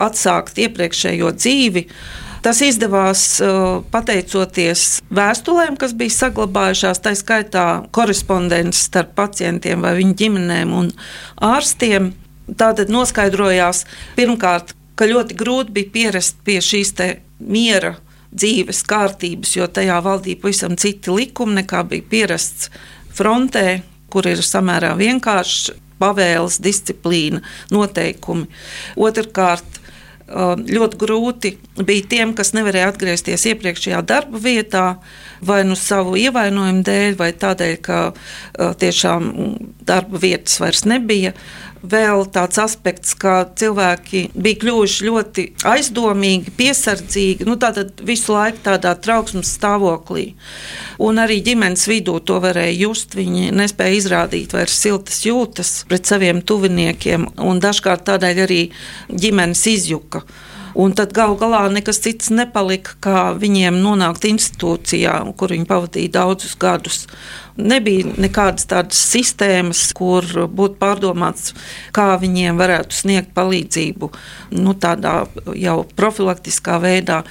atsākt 0.02 0.61
iepriekšējo 0.64 1.33
dzīvi. 1.37 1.87
Tas 2.44 2.60
izdevās 2.60 3.22
pateicoties 3.92 4.98
vēstulēm, 5.16 5.78
kas 5.80 5.94
bija 5.96 6.12
saglabājušās, 6.12 7.00
tā 7.00 7.14
skaitā 7.16 7.66
korespondences 7.96 8.90
starp 8.90 9.14
pacientiem 9.16 9.80
vai 9.80 9.94
viņu 10.02 10.16
ģimenēm 10.20 10.74
un 10.76 10.90
ārstiem. 11.40 12.12
Tātad 12.60 12.90
noskaidrojās 12.92 13.86
pirmkārt, 14.18 14.74
ka 14.94 15.08
ļoti 15.08 15.36
grūti 15.40 15.72
bija 15.78 15.92
pierast 15.94 16.42
pie 16.44 16.58
šīs 16.60 16.92
miera 17.40 17.94
dzīves 18.34 18.82
kārtības, 18.90 19.54
jo 19.56 19.68
tajā 19.70 19.96
valdīja 20.04 20.42
pavisam 20.42 20.76
citi 20.76 21.14
likumi 21.14 21.62
nekā 21.62 21.80
bija 21.88 22.04
pierasts 22.10 22.68
frontē, 23.14 23.80
kur 24.12 24.28
ir 24.28 24.42
samērā 24.44 24.92
vienkāršs 24.98 25.72
pavēles, 26.02 26.58
disciplīna, 26.60 27.40
noteikumi. 27.72 28.50
Otrkārt, 29.00 29.80
ļoti 30.28 30.99
grūti 31.00 31.50
bija 31.85 32.09
tiem, 32.09 32.35
kas 32.37 32.54
nevarēja 32.57 32.93
atgriezties 32.93 33.45
iepriekšējā 33.52 34.00
darba 34.09 34.40
vietā, 34.40 34.85
vai 35.42 35.62
nu 35.66 35.76
savu 35.78 36.16
ievainojumu 36.20 36.84
dēļ, 36.86 37.18
vai 37.20 37.30
tādēļ, 37.32 37.76
ka 37.84 38.00
tiešām 38.80 39.30
darba 39.84 40.20
vietas 40.22 40.60
vairs 40.62 40.84
nebija 40.88 41.34
vēl 41.84 42.24
tāds 42.32 42.58
aspekts, 42.62 43.12
ka 43.18 43.44
cilvēki 43.58 44.28
bija 44.34 44.60
kļuvuši 44.62 45.06
ļoti 45.08 45.44
aizdomīgi, 45.68 46.54
piesardzīgi, 46.56 47.46
nu, 47.48 47.58
tātad 47.60 48.00
visu 48.06 48.34
laiku 48.34 48.62
tādā 48.64 48.94
trauksmes 49.04 49.52
stāvoklī. 49.58 50.30
Un 51.04 51.20
arī 51.22 51.40
ģimenes 51.44 51.86
vidū 51.90 52.16
to 52.24 52.40
varēja 52.44 52.78
just. 52.86 53.14
Viņi 53.18 53.52
nespēja 53.54 53.98
izrādīt 53.98 54.56
vairs 54.56 54.78
siltas 54.80 55.20
jūtas 55.26 55.76
pret 55.88 56.08
saviem 56.08 56.40
tuviniekiem, 56.42 57.28
un 57.44 57.62
dažkārt 57.62 58.06
tādēļ 58.08 58.42
arī 58.46 58.62
ģimenes 59.12 59.66
izjuka. 59.74 60.24
Un 60.75 60.90
tad 60.90 61.12
galu 61.14 61.37
galā 61.38 61.61
nekas 61.71 62.00
cits 62.02 62.33
nepalika, 62.35 62.97
kā 63.04 63.19
viņiem 63.38 63.76
nonākt 63.78 64.25
institūcijā, 64.26 65.21
kur 65.38 65.54
viņi 65.54 65.69
pavadīja 65.71 66.14
daudzus 66.16 66.57
gadus. 66.59 67.04
Nebija 67.54 68.11
nekādas 68.19 68.66
tādas 68.66 68.99
sistēmas, 69.12 69.85
kur 69.95 70.26
būtu 70.50 70.75
pārdomāts, 70.81 71.54
kā 71.95 72.09
viņiem 72.19 72.59
varētu 72.59 72.99
sniegt 72.99 73.31
palīdzību 73.38 74.11
nu, 74.59 74.75
tādā 74.75 75.14
jau 75.54 75.76
profilaktiskā 75.95 76.81
veidā. 76.83 77.23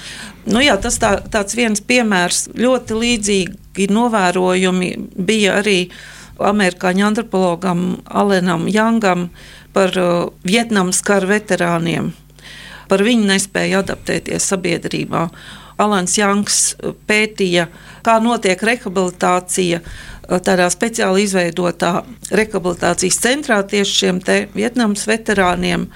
Nu, 0.47 0.63
jā, 0.63 0.79
tas 0.79 1.01
tā, 1.03 1.17
tāds 1.27 1.59
viens 1.59 1.83
piemērs, 1.83 2.45
ļoti 2.55 3.01
līdzīgi 3.03 3.91
novērojumi 3.91 4.93
bija 5.19 5.59
arī 5.59 5.77
amerikāņu 6.39 7.09
antropologam 7.11 7.85
Alenam 8.07 8.69
Jangam 8.71 9.27
par 9.75 9.91
uh, 9.99 10.29
Vietnamas 10.47 11.03
kara 11.03 11.35
veterāniem 11.35 12.13
par 12.93 13.01
viņu 13.01 13.25
nespēju 13.25 13.81
adaptēties 13.81 14.45
sabiedrībā. 14.53 15.27
Alans 15.81 16.13
Janks 16.19 16.59
uh, 16.75 16.93
pētīja, 17.09 17.65
kā 18.05 18.19
notiek 18.21 18.61
rehabilitācija 18.61 19.79
uh, 19.81 20.37
tādā 20.45 20.69
speciāli 20.69 21.25
izveidotā 21.25 22.03
rehabilitācijas 22.29 23.17
centrā 23.23 23.63
tieši 23.65 23.97
šiem 24.03 24.21
Vietnamas 24.53 25.07
veterāniem. 25.09 25.89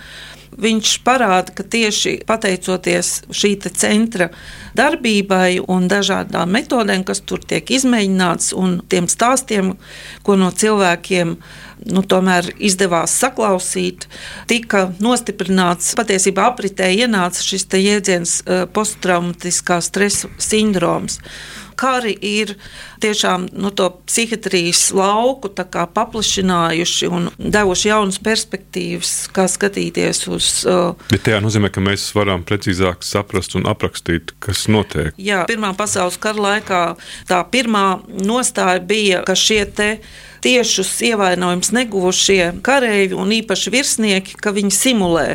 Viņš 0.57 0.93
parāda, 1.05 1.53
ka 1.53 1.63
tieši 1.63 2.17
pateicoties 2.27 3.11
šī 3.29 3.53
centra 3.77 4.29
darbībai 4.77 5.59
un 5.67 5.87
dažādām 5.89 6.51
metodēm, 6.53 7.05
kas 7.07 7.21
tur 7.21 7.43
tiek 7.45 7.69
izmēģināts, 7.77 8.53
un 8.57 8.79
tiem 8.89 9.09
stāstiem, 9.11 9.75
ko 10.23 10.37
no 10.39 10.49
cilvēkiem 10.51 11.35
nu, 11.93 12.03
izdevās 12.57 13.13
saklausīt, 13.21 14.07
tika 14.49 14.87
nostiprināts, 15.03 15.93
patiesībā 15.97 16.49
apritē 16.51 16.89
ienāca 16.95 17.45
šis 17.45 17.67
jēdziens 17.77 18.41
eh, 18.41 18.65
posttraumatiskā 18.73 19.79
stresa 19.85 20.31
sindroms 20.41 21.21
kari 21.77 22.17
ir 22.21 22.55
tiešām 23.03 23.47
nu, 23.53 23.71
to 23.71 23.89
psihiatrijas 24.07 24.89
lauku 24.95 25.51
paplašinājuši 25.51 27.09
un 27.13 27.29
devuši 27.37 27.91
jaunas 27.91 28.19
perspektīvas, 28.23 29.13
kā 29.35 29.47
skatīties 29.51 30.23
uz. 30.31 30.51
Uh, 30.67 31.09
Bet 31.11 31.25
tajā 31.27 31.41
nozīmē, 31.43 31.71
ka 31.73 31.83
mēs 31.83 32.09
varam 32.17 32.45
precīzāk 32.47 33.05
saprast 33.05 33.57
un 33.59 33.67
aprakstīt, 33.69 34.35
kas 34.43 34.67
notiek. 34.71 35.13
Jā, 35.17 35.45
Pirmā 35.49 35.73
pasaules 35.77 36.19
kara 36.21 36.43
laikā 36.49 36.83
tā 37.29 37.41
pirmā 37.51 37.87
nostāja 38.07 38.81
bija, 38.83 39.23
ka 39.27 39.37
šie 39.37 39.63
te 39.65 39.91
tiešus 40.45 40.91
ievainojumus 41.07 41.73
neguvušie 41.73 42.59
kareivi 42.65 43.17
un 43.17 43.33
īpaši 43.39 43.73
virsnieki, 43.73 44.37
ka 44.41 44.53
viņi 44.55 44.73
simulē 44.75 45.29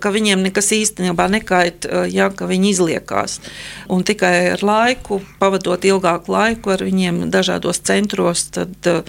ka 0.00 0.12
viņiem 0.14 0.44
nekas 0.46 0.70
īstenībā 0.76 1.28
nekait, 1.32 1.86
eh, 1.86 2.06
ja, 2.12 2.30
ka 2.30 2.46
viņi 2.46 2.70
izliekās. 2.72 3.40
Un 3.88 4.04
tikai 4.04 4.52
ar 4.52 4.62
laiku, 4.62 5.20
pavadot 5.40 5.80
ilgāku 5.80 6.32
laiku 6.32 6.70
ar 6.70 6.84
viņiem 6.96 7.30
dažādos 7.32 7.82
centros, 7.84 8.46
tad 8.54 8.88
uh, 8.88 9.04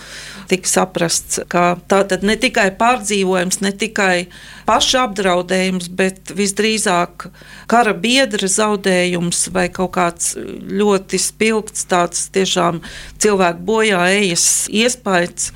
tika 0.51 0.69
saprasts, 0.69 1.39
ka 1.47 1.77
tā 1.87 2.03
tad 2.07 2.25
ne 2.27 2.35
tikai 2.39 2.69
pārdzīvojums, 2.77 3.61
ne 3.63 3.71
tikai 3.71 4.27
paša 4.67 5.07
apdraudējums, 5.07 5.89
bet 5.95 6.33
visdrīzāk 6.35 7.29
kara 7.71 7.95
biedra 7.95 8.49
zaudējums 8.51 9.47
vai 9.55 9.67
kaut 9.71 9.95
kāds 9.97 10.35
ļoti 10.37 11.19
spilgts 11.21 11.87
tāds 11.87 12.27
tiešām 12.35 12.81
cilvēku 13.21 13.67
bojā 13.67 14.03
ejas 14.19 14.67
iespējas. 14.67 15.51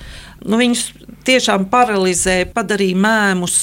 Nu, 0.45 0.57
viņus 0.57 0.87
tiešām 1.27 1.67
paralizēja, 1.71 2.49
padarīja 2.55 2.97
mēmus, 2.97 3.57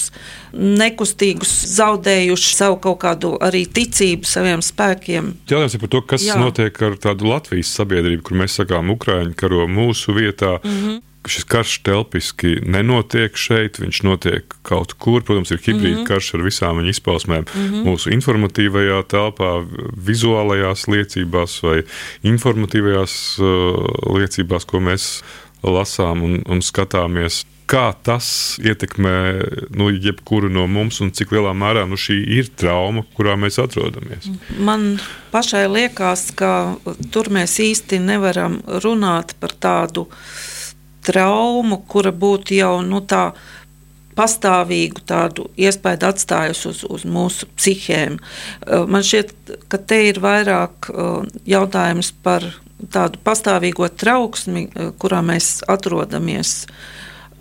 nekustīgus, 0.55 1.51
zaudējuši 1.75 2.55
savu 2.55 2.79
kaut 2.83 3.01
kādu 3.03 3.35
arī 3.45 3.65
ticību 3.67 4.29
saviem 4.29 4.63
spēkiem. 4.65 5.35
Jautājums 5.51 5.77
ir 5.77 5.83
par 5.83 5.93
to, 5.95 6.05
kas 6.15 6.29
Jā. 6.29 6.39
notiek 6.41 6.81
ar 6.87 6.97
tādu 7.03 7.29
Latvijas 7.33 7.75
sabiedrību, 7.81 8.25
kur 8.29 8.41
mēs 8.45 8.57
sakām, 8.61 8.95
Ukraiņi 8.95 9.37
karo 9.39 9.67
mūsu 9.71 10.17
vietā. 10.17 10.59
Mm 10.63 10.81
-hmm. 10.81 11.05
Šis 11.29 11.45
karš 11.45 11.73
telpiski 11.85 12.55
nenotiek 12.65 13.37
šeit, 13.37 13.77
viņš 13.79 13.99
notiek 14.03 14.55
kaut 14.63 14.95
kur. 14.95 15.21
Protams, 15.23 15.51
ir 15.51 15.59
hibrīda 15.59 15.97
mm 15.97 15.99
-hmm. 15.99 16.07
karš 16.07 16.35
ar 16.35 16.41
visām 16.41 16.79
viņa 16.79 16.89
izpausmēm. 16.89 17.45
Mm 17.55 17.69
-hmm. 17.69 17.85
Mūsu 17.85 18.13
informatīvajā 18.15 19.03
telpā, 19.03 19.67
vizuālajās 20.07 20.87
liecībās 20.89 21.63
vai 21.63 21.83
informatīvajās 22.23 23.39
uh, 23.41 24.17
liecībās, 24.19 24.65
ko 24.65 24.81
mēs 24.81 25.23
lasām 25.63 26.25
un, 26.27 26.43
un 26.49 26.65
skatāmies. 26.65 27.45
Kā 27.69 27.91
tas 27.93 28.57
ietekmē 28.65 29.15
nu, 29.77 29.91
jebkuru 29.93 30.49
no 30.49 30.65
mums, 30.73 31.03
un 31.05 31.11
cik 31.13 31.35
lielā 31.37 31.53
mērā 31.53 31.83
nu, 31.89 31.99
šī 32.01 32.17
ir 32.39 32.49
trauma, 32.57 33.03
kurā 33.17 33.35
mēs 33.37 33.61
atrodamies? 33.61 34.31
Man 34.57 34.95
pašai 35.35 35.67
liekas, 35.69 36.31
ka 36.39 36.53
tur 37.13 37.29
mēs 37.35 37.59
īsti 37.61 38.01
nevaram 38.01 38.63
runāt 38.81 39.37
par 39.37 39.53
tādu 39.53 40.07
traumu, 41.05 41.83
kura 41.89 42.13
būtu 42.13 42.57
jau 42.57 42.79
nu, 42.85 43.03
tā 43.05 43.35
pastāvīgu 44.19 45.05
tādu 45.07 45.47
iespēju 45.61 46.09
atstājusi 46.09 46.71
uz, 46.73 46.81
uz 46.89 47.05
mūsu 47.07 47.47
psihēm. 47.59 48.17
Man 48.91 49.05
šķiet, 49.07 49.35
ka 49.71 49.79
te 49.79 50.01
ir 50.09 50.23
vairāk 50.25 50.89
jautājums 51.49 52.11
par 52.25 52.49
tādu 52.93 53.21
pastāvīgo 53.25 53.89
trauksmi, 53.89 54.69
eh, 54.69 54.91
kurā 54.99 55.23
mēs 55.25 55.63
atrodamies. 55.69 56.67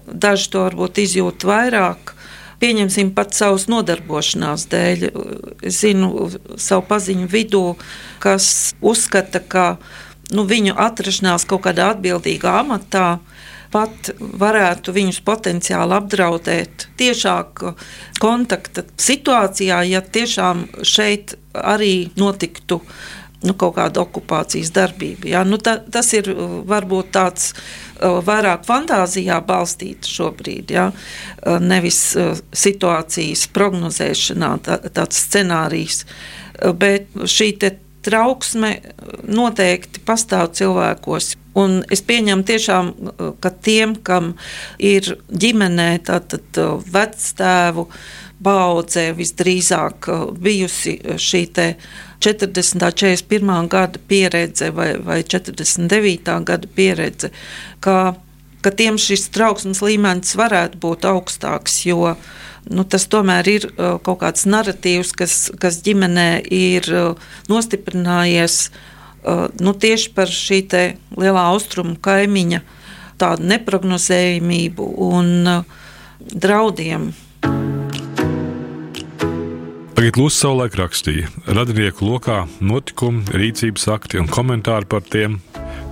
Daži 0.08 0.50
to 0.52 0.64
varbūt 0.70 1.04
izjūt 1.04 1.44
vairāk. 1.44 2.14
Pieņemsim 2.60 3.14
pat 3.14 3.36
savas 3.38 3.68
nodarbošanās 3.70 4.66
dēļ. 4.72 5.12
Es 5.62 5.82
zinu 5.82 6.32
savu 6.58 6.82
paziņu 6.90 7.28
vidū, 7.30 7.76
kas 8.20 8.74
uzskata, 8.82 9.40
ka 9.40 9.78
nu, 10.32 10.46
viņu 10.46 10.74
atrašanās 10.74 11.46
kaut 11.46 11.68
kādā 11.68 11.94
atbildīgā 11.94 12.64
amatā 12.64 13.20
pat 13.72 14.12
varētu 14.18 14.94
viņus 14.96 15.22
potenciāli 15.28 15.96
apdraudēt 15.98 16.88
tiešāk 17.00 17.64
kontakta 18.22 18.86
situācijā, 18.98 19.82
ja 19.92 20.02
tiešām 20.02 20.68
šeit 20.88 21.36
arī 21.54 22.10
notiktu 22.20 22.82
nu, 23.46 23.54
kaut 23.54 23.76
kāda 23.78 24.02
okupācijas 24.02 24.72
darbība. 24.76 25.30
Ja? 25.30 25.44
Nu, 25.48 25.60
ta, 25.62 25.78
tas 25.78 26.10
ir 26.18 26.30
uh, 26.34 26.60
varbūt 26.68 27.12
tāds 27.18 27.52
uh, 27.54 28.20
vairāk 28.26 28.66
fantāzijā 28.68 29.40
balstīts 29.46 30.10
šobrīd, 30.18 30.74
ja? 30.74 30.90
Uh, 30.92 31.58
nevis 31.62 32.00
situācijas 32.58 33.48
prognozēšanā, 33.54 34.54
tā, 34.66 34.80
tāds 34.94 35.22
scenārijs. 35.28 36.06
Bet 36.78 37.12
šī 37.30 37.52
trauksme 38.08 38.72
noteikti 39.28 40.02
pastāv 40.08 40.54
cilvēkos. 40.58 41.36
Un 41.58 41.82
es 41.94 42.04
pieņemu, 42.06 42.46
tiešām, 42.48 42.92
ka 43.42 43.52
tiem, 43.52 43.96
kam 44.06 44.36
ir 44.78 45.18
ģimenē, 45.28 45.90
tātad 46.08 46.60
vectēvu 46.94 47.88
paudze 48.44 49.12
visdrīzāk 49.18 50.10
bijusi 50.42 50.98
šī 51.18 51.44
40. 52.20 52.74
un 52.74 52.82
41. 52.82 53.68
gada 53.68 54.00
pieredze 54.08 54.70
vai, 54.72 54.98
vai 54.98 55.24
49. 55.24 56.44
gada 56.44 56.68
pieredze, 56.76 57.30
ka, 57.80 58.16
ka 58.62 58.72
tiem 58.72 58.98
šis 58.98 59.30
trauksmes 59.30 59.82
līmenis 59.86 60.36
varētu 60.38 60.82
būt 60.82 61.06
augstāks, 61.06 61.84
jo 61.86 62.16
nu, 62.70 62.84
tas 62.84 63.08
tomēr 63.08 63.48
ir 63.48 63.70
uh, 63.70 63.98
kaut 64.02 64.22
kāds 64.24 64.48
narratīvs, 64.50 65.14
kas, 65.18 65.38
kas 65.62 65.82
ģimenē 65.86 66.42
ir 66.50 66.90
uh, 66.90 67.30
nostiprinājies 67.52 68.58
uh, 68.70 69.48
nu, 69.62 69.74
tieši 69.78 70.12
par 70.18 70.34
šī 70.34 70.64
lielā 71.18 71.46
austrumu 71.54 71.96
kaimiņa 72.02 72.64
tādu 73.18 73.46
neprognozējumību 73.50 74.90
un 75.06 75.64
draudiem. 76.20 77.12
Tagad 79.98 80.14
Lūsis 80.22 80.44
savulaik 80.44 80.76
rakstīja, 80.78 81.26
radinieku 81.58 82.06
lokā 82.06 82.44
notikumi, 82.62 83.24
rīcības 83.34 83.88
akti 83.90 84.20
un 84.22 84.28
komentāri 84.30 84.86
par 84.86 85.02
tiem. 85.02 85.40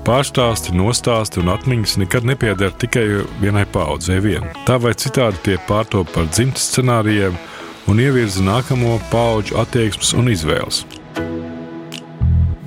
Pārstāsti, 0.06 0.76
nostāsti 0.78 1.42
un 1.42 1.50
atmiņas 1.50 1.96
nekad 2.04 2.28
nepieder 2.30 2.76
tikai 2.84 3.24
vienai 3.42 3.64
paudzei 3.66 4.20
vien. 4.22 4.46
Tā 4.68 4.78
vai 4.84 4.92
citādi 4.94 5.42
tie 5.48 5.56
pārtop 5.66 6.14
par 6.14 6.30
dzimtas 6.30 6.68
scenārijiem 6.70 7.34
un 7.90 8.04
ievirza 8.04 8.46
nākamo 8.46 9.00
paudžu 9.10 9.58
attieksmes 9.64 10.14
un 10.22 10.30
izvēles. 10.36 10.84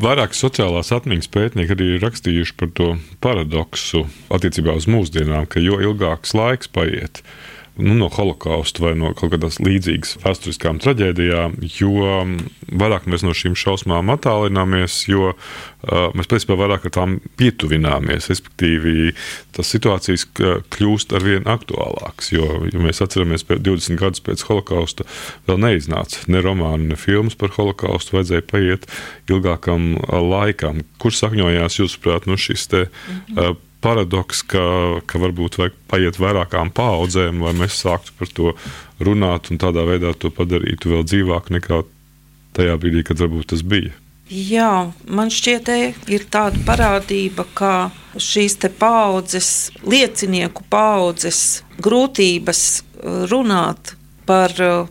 Vairāki 0.03 0.41
sociālās 0.41 0.91
atmiņas 0.99 1.31
pētnieki 1.39 1.77
arī 1.77 1.93
ir 1.93 2.03
rakstījuši 2.03 2.59
par 2.59 2.75
to 2.75 2.89
paradoksu 3.23 4.09
attiecībā 4.35 4.75
uz 4.75 4.91
mūsdienām, 4.91 5.47
ka 5.47 5.63
jo 5.63 5.79
ilgāks 5.87 6.35
laiks 6.35 6.67
paiet, 6.67 7.23
nu, 7.79 7.95
no 7.95 8.09
holokausta 8.13 8.83
vai 8.83 8.95
no 8.99 9.13
kaut 9.17 9.33
kādas 9.35 9.61
līdzīgas 9.63 10.17
vēsturiskām 10.25 10.81
traģēdijām, 10.83 11.59
jo 11.79 12.23
vairāk 12.69 13.07
mēs 13.11 13.25
no 13.27 13.35
šīm 13.37 13.55
šausmām 13.59 14.11
attālināmies, 14.13 15.01
jo 15.11 15.31
uh, 15.33 16.09
mēs 16.19 16.31
patiesībā 16.31 16.59
vairāk 16.59 16.89
ar 16.89 16.95
tām 16.95 17.17
pietuvināmies. 17.41 18.29
Respektīvi, 18.33 19.13
tas 19.57 19.71
situācijas 19.75 20.27
kļūst 20.75 21.15
ar 21.17 21.27
vien 21.27 21.47
aktuālākas. 21.49 22.33
Jo, 22.35 22.65
ja 22.67 22.83
mēs 22.83 23.03
atceramies, 23.05 23.47
ka 23.49 23.61
20 23.63 24.01
gadus 24.01 24.25
pēc 24.27 24.45
holokausta 24.49 25.07
vēl 25.49 25.63
neiznāca 25.63 26.27
ne 26.33 26.43
romāni, 26.45 26.91
ne 26.93 26.99
filmas 26.99 27.39
par 27.39 27.55
holokaustu, 27.57 28.19
vajadzēja 28.19 28.49
paiet 28.51 28.91
ilgākam 29.31 29.95
laikam. 30.09 30.83
Kur 30.99 31.15
sakņojās, 31.15 31.81
jūsuprāt, 31.81 32.29
nu, 32.29 32.39
šis 32.41 32.69
te, 32.73 32.85
uh, 33.39 33.55
paradoks, 33.85 34.43
ka, 34.51 34.65
ka 35.07 35.21
varbūt 35.23 35.61
vajag 35.61 35.77
paiet 35.91 36.19
vairākām 36.21 36.73
paudzēm, 36.75 37.43
lai 37.45 37.55
mēs 37.59 37.79
sāktu 37.85 38.15
par 38.19 38.33
to 38.35 38.53
runāt 39.03 39.53
un 39.53 39.61
tādā 39.63 39.87
veidā 39.89 40.15
to 40.19 40.33
padarītu 40.35 40.95
vēl 40.95 41.07
dzīvāku 41.07 41.55
nekā 41.59 41.83
tajā 42.59 42.77
brīdī, 42.81 43.05
kad 43.07 43.23
varbūt 43.23 43.53
tas 43.55 43.63
bija. 43.63 43.95
Jā, 44.29 44.91
man 45.09 45.31
šķiet, 45.33 45.71
ir 46.13 46.27
tāda 46.29 46.61
parādība, 46.67 47.47
ka 47.57 47.89
šīs 48.21 48.59
paudzes, 48.77 49.71
liecinieku 49.81 50.67
paudzes 50.69 51.63
grūtības 51.81 52.63
runāt 53.31 53.95
par 54.29 54.53
uh, 54.61 54.91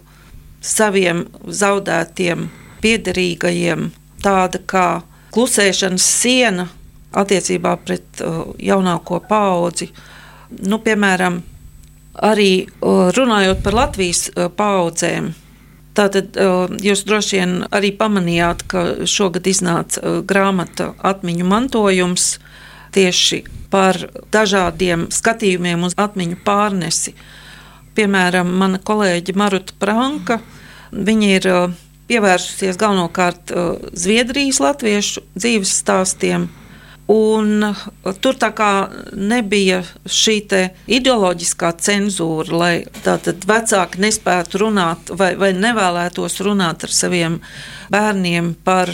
saviem 0.61 1.27
zaudētiem 1.45 2.47
piederīgajiem, 2.81 3.91
tāda 4.23 4.63
kā 4.65 4.87
klusēšanas 5.35 6.07
siena 6.23 6.67
attiecībā 7.11 7.75
pret 7.85 8.23
uh, 8.23 8.43
jaunāko 8.59 9.21
paudzi. 9.29 9.91
Nu, 10.63 10.79
piemēram, 10.79 11.41
arī 12.23 12.67
runājot 12.87 13.61
par 13.63 13.75
Latvijas 13.77 14.27
paudzēm. 14.57 15.33
Tātad 15.97 16.37
jūs 16.85 17.03
droši 17.07 17.39
vien 17.39 17.53
arī 17.73 17.89
pamanījāt, 17.97 18.63
ka 18.69 18.83
šogad 19.09 19.47
iznāca 19.49 20.19
grāmata 20.29 20.91
atmiņu 21.05 21.47
mantojums 21.49 22.35
tieši 22.93 23.41
par 23.73 23.99
dažādiem 24.33 25.07
skatījumiem 25.13 25.87
uz 25.87 25.97
atmiņu 25.97 26.37
pārnesi. 26.45 27.15
Piemēram, 27.97 28.51
mana 28.61 28.77
kolēģe 28.77 29.33
Maruta 29.37 29.73
Pranka, 29.81 30.39
viņa 30.93 31.31
ir 31.39 31.49
pievērsusies 32.07 32.77
galvenokārt 32.79 33.51
Zviedrijas 33.97 34.61
latviešu 34.63 35.25
dzīves 35.35 35.73
stāstiem, 35.81 36.45
Un 37.07 37.63
uh, 37.63 37.83
tur 38.19 38.35
tā 38.35 38.49
kā 38.51 38.71
nebija 39.15 39.79
šī 40.03 40.41
ideoloģiskā 40.97 41.71
cenzūra, 41.79 42.57
lai 42.61 42.73
tātad 43.05 43.45
vecāki 43.47 44.01
nespētu 44.03 44.59
runāt 44.65 45.13
vai, 45.15 45.31
vai 45.39 45.53
nevēlētos 45.55 46.41
runāt 46.43 46.83
ar 46.83 46.91
saviem 46.91 47.39
bērniem 47.93 48.53
par 48.67 48.91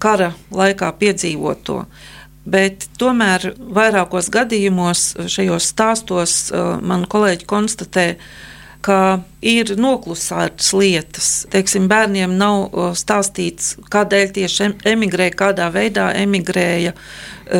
kara 0.00 0.32
laikā 0.56 0.88
piedzīvoto. 0.96 1.82
Bet 2.50 2.88
tomēr 2.98 3.52
vairākos 3.60 4.30
gadījumos 4.32 5.10
šajos 5.28 5.68
stāstos 5.74 6.38
uh, 6.48 6.78
man 6.80 7.04
kolēģi 7.04 7.44
konstatēja, 7.44 8.16
ka 8.16 8.49
ir 9.42 9.74
noklusētas 9.76 10.72
lietas. 10.72 11.28
Teiksim, 11.52 11.88
bērniem 11.90 12.36
nav 12.38 12.94
stāstīts, 12.96 13.74
kādēļ 13.92 14.32
tieši 14.38 14.70
emigrēja, 14.88 15.36
kādā 15.36 15.68
veidā 15.74 16.10
emigrēja, 16.20 16.94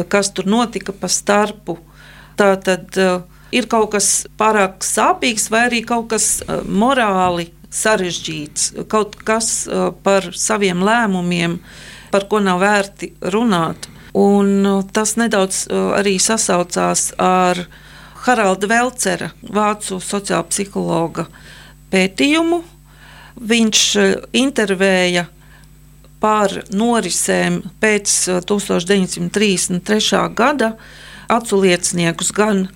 kas 0.08 0.32
tur 0.32 0.48
notika 0.48 0.92
pa 0.96 1.10
starpu. 1.12 1.78
Tā 2.40 2.54
tad 2.64 2.96
ir 3.52 3.66
kaut 3.68 3.92
kas 3.92 4.26
pārāk 4.40 4.84
sāpīgs, 4.86 5.50
vai 5.52 5.66
arī 5.68 5.82
kaut 5.84 6.08
kas 6.14 6.40
morāli 6.64 7.50
sarežģīts, 7.70 8.72
kaut 8.90 9.16
kas 9.26 9.68
par 10.02 10.32
saviem 10.34 10.82
lēmumiem, 10.86 11.60
par 12.10 12.26
ko 12.30 12.40
nav 12.42 12.62
vērti 12.64 13.12
runāt. 13.34 13.90
Un 14.16 14.66
tas 14.90 15.14
nedaudz 15.20 15.68
arī 15.70 16.16
sasaucās 16.18 17.12
ar 17.22 17.60
Haralda 18.20 18.68
Velcera, 18.68 19.30
vācu 19.40 19.96
sociāla 20.04 20.44
psihologa 20.50 21.24
pētījumu. 21.92 22.60
Viņš 23.40 23.84
e, 23.96 24.08
intervēja 24.36 25.24
par 26.20 26.52
norisēm 26.76 27.62
pēc 27.80 28.16
1933. 28.44 29.80
E, 29.80 30.20
gada 30.36 30.74
aculieciniekus 31.32 32.34
gan 32.36 32.66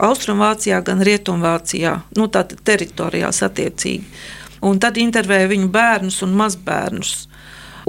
Austrumvācijā, 0.00 0.82
gan 0.84 1.00
Rietumvācijā, 1.04 1.94
nu, 2.16 2.28
tātad 2.28 2.60
teritorijās 2.64 3.40
attiecīgi. 3.46 4.04
Un 4.68 4.78
tad 4.80 5.00
intervēja 5.00 5.48
viņu 5.54 5.72
bērnus 5.72 6.20
un 6.26 6.36
mazbērnus. 6.36 7.29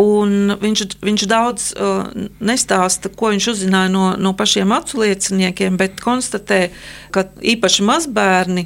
Un 0.01 0.55
viņš, 0.57 0.83
viņš 1.03 1.25
daudz 1.29 1.65
uh, 1.75 2.07
nestāsta, 2.41 3.11
ko 3.13 3.33
viņš 3.33 3.49
uzzināja 3.51 3.91
no, 3.93 4.05
no 4.17 4.31
pašiem 4.37 4.71
aculieciniekiem, 4.73 5.77
bet 5.77 5.99
konstatē, 6.01 6.69
ka 7.13 7.27
īpaši 7.53 7.85
mazbērni 7.85 8.65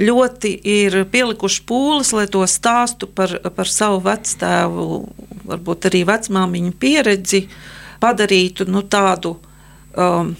ļoti 0.00 0.52
ir 0.72 0.96
pielikuši 1.12 1.62
pūles, 1.68 2.14
lai 2.16 2.24
to 2.32 2.42
stāstu 2.48 3.06
par, 3.06 3.36
par 3.54 3.70
savu 3.70 4.00
vectēvu, 4.06 4.86
varbūt 5.52 5.90
arī 5.90 6.02
vecmāmiņu 6.08 6.72
pieredzi 6.80 7.44
padarītu 8.02 8.66
nu, 8.72 8.82
tādu 8.82 9.36
um, 9.36 10.32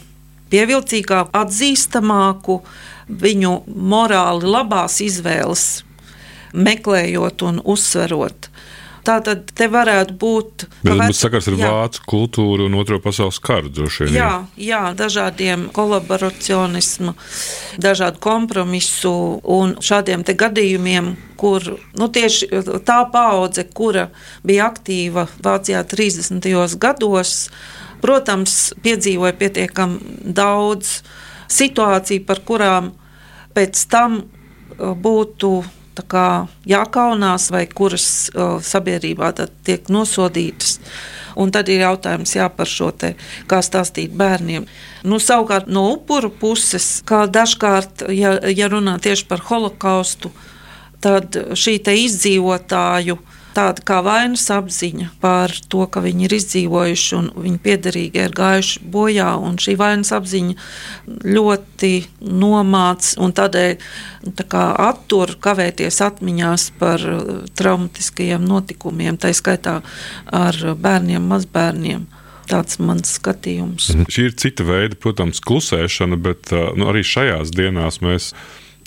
pievilcīgāku, 0.52 1.32
atzīstamāku, 1.38 2.58
viņu 3.22 3.54
morāli 3.68 4.48
labās 4.48 5.00
izvēles 5.04 5.66
meklējot 6.52 7.44
un 7.48 7.60
uzsverot. 7.64 8.48
Tā 9.02 9.16
tad 9.24 9.48
te 9.58 9.66
varētu 9.66 10.14
būt. 10.14 10.64
Bet 10.84 10.94
mums 11.00 11.18
sakars 11.24 11.48
ar 11.50 11.56
jā. 11.58 11.70
vācu 11.74 12.04
kultūru 12.12 12.68
un 12.68 12.76
otro 12.78 13.00
pasaules 13.02 13.40
karu 13.42 13.72
droši 13.74 14.06
vien. 14.06 14.18
Jā, 14.20 14.30
jā, 14.54 14.82
dažādiem 14.94 15.66
kolaboracionismu, 15.74 17.16
dažādu 17.82 18.22
kompromisu 18.22 19.14
un 19.42 19.74
šādiem 19.82 20.22
te 20.26 20.36
gadījumiem, 20.38 21.16
kur 21.40 21.66
nu, 21.98 22.08
tieši 22.14 22.46
tā 22.86 23.00
paudze, 23.10 23.66
kura 23.74 24.08
bija 24.46 24.70
aktīva 24.70 25.26
Vācijā 25.42 25.82
30. 25.90 26.46
gados, 26.78 27.48
protams, 28.02 28.70
piedzīvoja 28.86 29.34
pietiekami 29.38 30.30
daudz 30.30 31.00
situāciju, 31.50 32.22
par 32.26 32.46
kurām 32.46 32.94
pēc 33.56 33.82
tam 33.90 34.22
būtu 34.78 35.56
kā, 35.58 35.81
jākaunās, 36.68 37.50
vai 37.52 37.66
kuras 37.68 38.06
uh, 38.32 38.58
sabiedrībā 38.64 39.32
tiek 39.64 39.90
nosodītas. 39.92 40.78
Un 41.36 41.52
tad 41.52 41.68
ir 41.72 41.80
jautājums 41.80 42.34
jā, 42.36 42.48
par 42.52 42.68
šo 42.68 42.90
te, 42.92 43.14
kā 43.48 43.62
stāstīt 43.64 44.12
bērniem. 44.16 44.66
Nu, 45.08 45.20
savukārt 45.20 45.70
no 45.72 45.86
upuru 45.94 46.28
puses, 46.28 47.00
kā 47.08 47.24
dažkārt, 47.26 48.04
ja, 48.12 48.36
ja 48.52 48.68
runā 48.68 48.98
tieši 49.00 49.26
par 49.30 49.40
holokaustu, 49.48 50.32
tad 51.00 51.36
šī 51.56 51.78
izdzīvotāju 52.04 53.16
tāda 53.56 53.82
kā 53.86 54.00
vainas 54.04 54.44
apziņa 54.52 55.08
par 55.22 55.52
to, 55.70 55.84
ka 55.90 56.02
viņi 56.04 56.26
ir 56.26 56.34
izdzīvojuši 56.38 57.16
un 57.18 57.28
viņu 57.44 57.60
piederīgi 57.64 58.22
ir 58.24 58.34
gājuši 58.36 58.82
bojā. 58.92 59.28
Šī 59.62 59.76
vainas 59.80 60.12
apziņa 60.16 60.56
ļoti 61.36 61.92
nomāca 62.42 63.20
un 63.22 63.34
tādēļ 63.36 63.76
tā 64.38 64.64
attur 64.86 65.36
kavēties 65.42 66.00
atmiņās 66.04 66.70
par 66.80 67.04
uh, 67.08 67.36
traumatiskajiem 67.58 68.44
notikumiem, 68.46 69.20
tā 69.20 69.32
skaitā 69.36 69.80
ar 70.26 70.64
bērniem, 70.78 71.22
mazbērniem. 71.32 72.08
Tāds 72.50 72.76
ir 72.76 72.86
mans 72.88 73.14
skatījums. 73.18 73.92
Mhm. 73.94 74.10
Šī 74.12 74.26
ir 74.28 74.34
cita 74.36 74.66
veida, 74.66 74.98
protams, 74.98 75.40
klusēšana, 75.44 76.18
bet 76.20 76.52
uh, 76.52 76.72
nu, 76.76 76.90
arī 76.92 77.04
šajās 77.06 77.54
dienās 77.54 78.02
mēs 78.04 78.32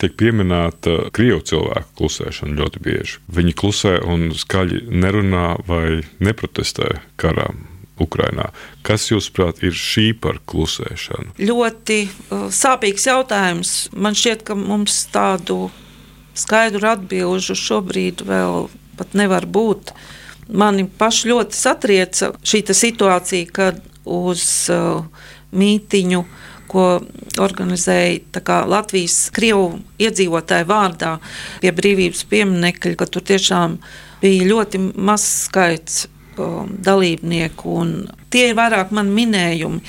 tiek 0.01 0.15
pieminēta 0.19 1.09
krievu 1.15 1.43
cilvēku 1.45 1.95
klusēšana 1.99 2.57
ļoti 2.59 2.81
bieži. 2.83 3.21
Viņi 3.31 3.55
klusē 3.57 3.95
un 4.05 4.29
skaļi 4.35 4.85
nerunā 4.91 5.47
vai 5.67 6.01
neprotestē 6.23 6.99
karām. 7.21 7.65
Ukrainā. 7.95 8.49
Kas, 8.83 9.05
jūsuprāt, 9.07 9.61
ir 9.63 9.71
šī 9.71 10.09
par 10.19 10.41
klusēšanu? 10.51 11.37
Ļoti 11.39 11.99
uh, 12.03 12.47
sāpīgs 12.51 13.07
jautājums. 13.07 13.71
Man 13.95 14.17
šķiet, 14.19 14.43
ka 14.47 14.57
mums 14.59 14.97
tādu 15.13 15.69
skaidru 16.35 16.89
atbildžu 16.91 17.55
šobrīd 17.55 18.25
vēl 18.27 18.67
nevar 19.15 19.47
būt. 19.47 19.93
Mani 20.51 20.89
paši 20.91 21.31
ļoti 21.31 21.55
satrieca 21.55 22.33
šī 22.43 22.65
situācija, 22.75 23.47
kad 23.55 23.79
uz 24.03 24.43
uh, 24.75 25.07
mītiņu 25.55 26.19
uh, 26.19 26.43
ko 26.71 26.85
organizēja 27.41 28.41
Latvijas 28.69 29.29
Krievu 29.35 29.79
iedzīvotāju 30.01 30.67
vārdā 30.69 31.15
pie 31.61 31.71
brīvības 31.75 32.25
pieminiekļa, 32.31 32.95
ka 32.99 33.07
tur 33.09 33.25
tiešām 33.25 33.77
bija 34.21 34.49
ļoti 34.49 34.81
mazs 34.95 35.45
skaits 35.49 36.05
um, 36.37 36.73
dalībnieku. 36.85 37.77
Tie 38.33 38.49
ir 38.49 38.57
vairāk 38.57 38.91
man 38.95 39.11
minējumi. 39.15 39.81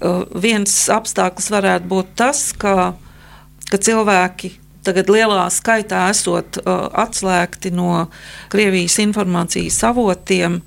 Uh, 0.00 0.24
viens 0.34 0.74
apstākļus 0.92 1.50
varētu 1.54 1.90
būt 1.90 2.12
tas, 2.18 2.50
ka, 2.58 2.92
ka 3.70 3.80
cilvēki 3.80 4.54
tagad 4.84 5.08
lielā 5.12 5.46
skaitā 5.52 6.06
esot 6.12 6.60
uh, 6.60 6.86
atslēgti 7.04 7.72
no 7.74 8.06
Krievijas 8.52 8.98
informācijas 9.02 9.80
avotiem, 9.88 10.60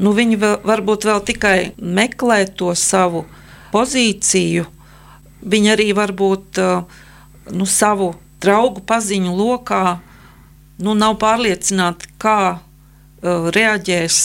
nu, 0.00 0.12
viņi 0.16 0.40
vēl, 0.40 0.56
varbūt 0.64 1.06
vēl 1.08 1.22
tikai 1.28 1.56
meklē 1.76 2.44
to 2.56 2.72
savu 2.78 3.26
pozīciju, 3.74 4.66
Viņi 5.40 5.72
arī 5.72 5.88
varbūt 5.96 6.60
nu, 7.56 7.66
savu 7.66 8.12
draugu 8.40 8.82
paziņu 8.84 9.32
lokā 9.36 9.84
nu, 10.80 10.94
nav 10.96 11.16
pārliecināti, 11.20 12.08
kā 12.20 12.40
uh, 12.56 13.48
reaģēs 13.52 14.20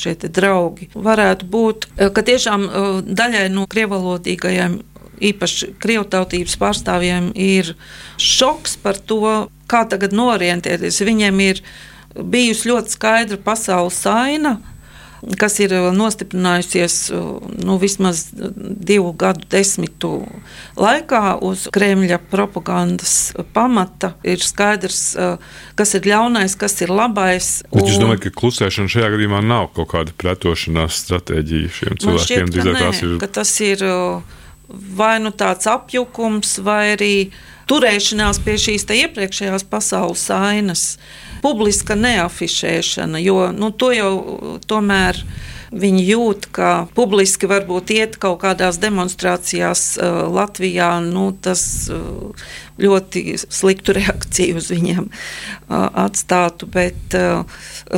šie 0.00 0.14
draugi. 0.32 0.88
Varētu 0.94 1.48
būt, 1.50 1.86
ka 2.14 2.24
tiešām 2.24 2.66
daļai 3.04 3.48
no 3.52 3.66
krievalodīgajiem, 3.70 4.78
īpaši 5.20 5.74
krievtautības 5.82 6.56
pārstāvjiem, 6.60 7.30
ir 7.36 7.74
šoks 8.16 8.78
par 8.80 8.96
to, 8.96 9.50
kā 9.70 9.84
tagad 9.90 10.14
norientēties. 10.16 11.02
Viņiem 11.04 11.42
ir 11.44 11.60
bijusi 12.16 12.70
ļoti 12.70 12.96
skaidra 12.96 13.38
pasaules 13.44 14.00
aina 14.08 14.56
kas 15.40 15.58
ir 15.60 15.74
uh, 15.76 15.88
nostiprinājusies 15.94 16.96
uh, 17.12 17.38
nu, 17.64 17.76
vismaz 17.80 18.26
divu 18.32 19.12
gadu 19.18 19.46
desmitu 19.52 20.12
laikā 20.80 21.36
uz 21.44 21.66
Kremļa 21.74 22.20
propagandas 22.30 23.14
pamata. 23.54 24.14
Ir 24.24 24.42
skaidrs, 24.44 25.02
uh, 25.16 25.54
kas 25.78 25.94
ir 25.98 26.08
ļaunais, 26.10 26.56
kas 26.60 26.78
ir 26.84 26.92
labais. 26.94 27.52
Bet 27.70 27.84
un... 27.84 27.92
es 27.92 28.00
domāju, 28.00 28.24
ka 28.26 28.34
klusēšana 28.40 28.92
šajā 28.92 29.12
gadījumā 29.16 29.44
nav 29.44 29.70
kaut 29.76 29.92
kāda 29.94 30.16
pretošanās 30.20 31.04
stratēģija 31.04 31.72
šiem 31.78 32.02
cilvēkiem. 32.04 32.52
Ka, 32.56 32.68
nē, 32.80 32.92
ir... 33.04 33.32
tas 33.40 33.56
ir 33.64 33.86
vai 34.70 35.18
nu 35.22 35.32
tāds 35.34 35.66
apjukums, 35.70 36.58
vai 36.64 36.94
arī 36.94 37.14
turēšanās 37.70 38.40
pie 38.44 38.56
šīs 38.58 38.86
iepriekšējās 38.86 39.66
pasaules 39.70 40.26
ainas, 40.34 40.84
publiska 41.42 41.96
neafišēšana, 41.98 43.20
jo 43.22 43.50
nu, 43.56 43.70
to 43.70 43.92
jau 43.94 44.12
tomēr 44.68 45.20
viņi 45.70 46.02
jūt, 46.02 46.48
ka 46.54 46.70
publiski 46.96 47.46
varbūt 47.50 47.92
iet 47.94 48.16
kaut 48.20 48.40
kādās 48.42 48.80
demonstrācijās 48.82 49.84
uh, 49.98 50.24
Latvijā. 50.34 50.96
Nu, 51.04 51.30
tas 51.32 51.62
uh, 51.94 52.48
ļoti 52.80 53.38
sliktu 53.40 53.94
reakciju 53.96 54.58
uz 54.60 54.70
viņiem 54.72 55.08
atstātu. 55.70 56.68
Bet 56.70 57.14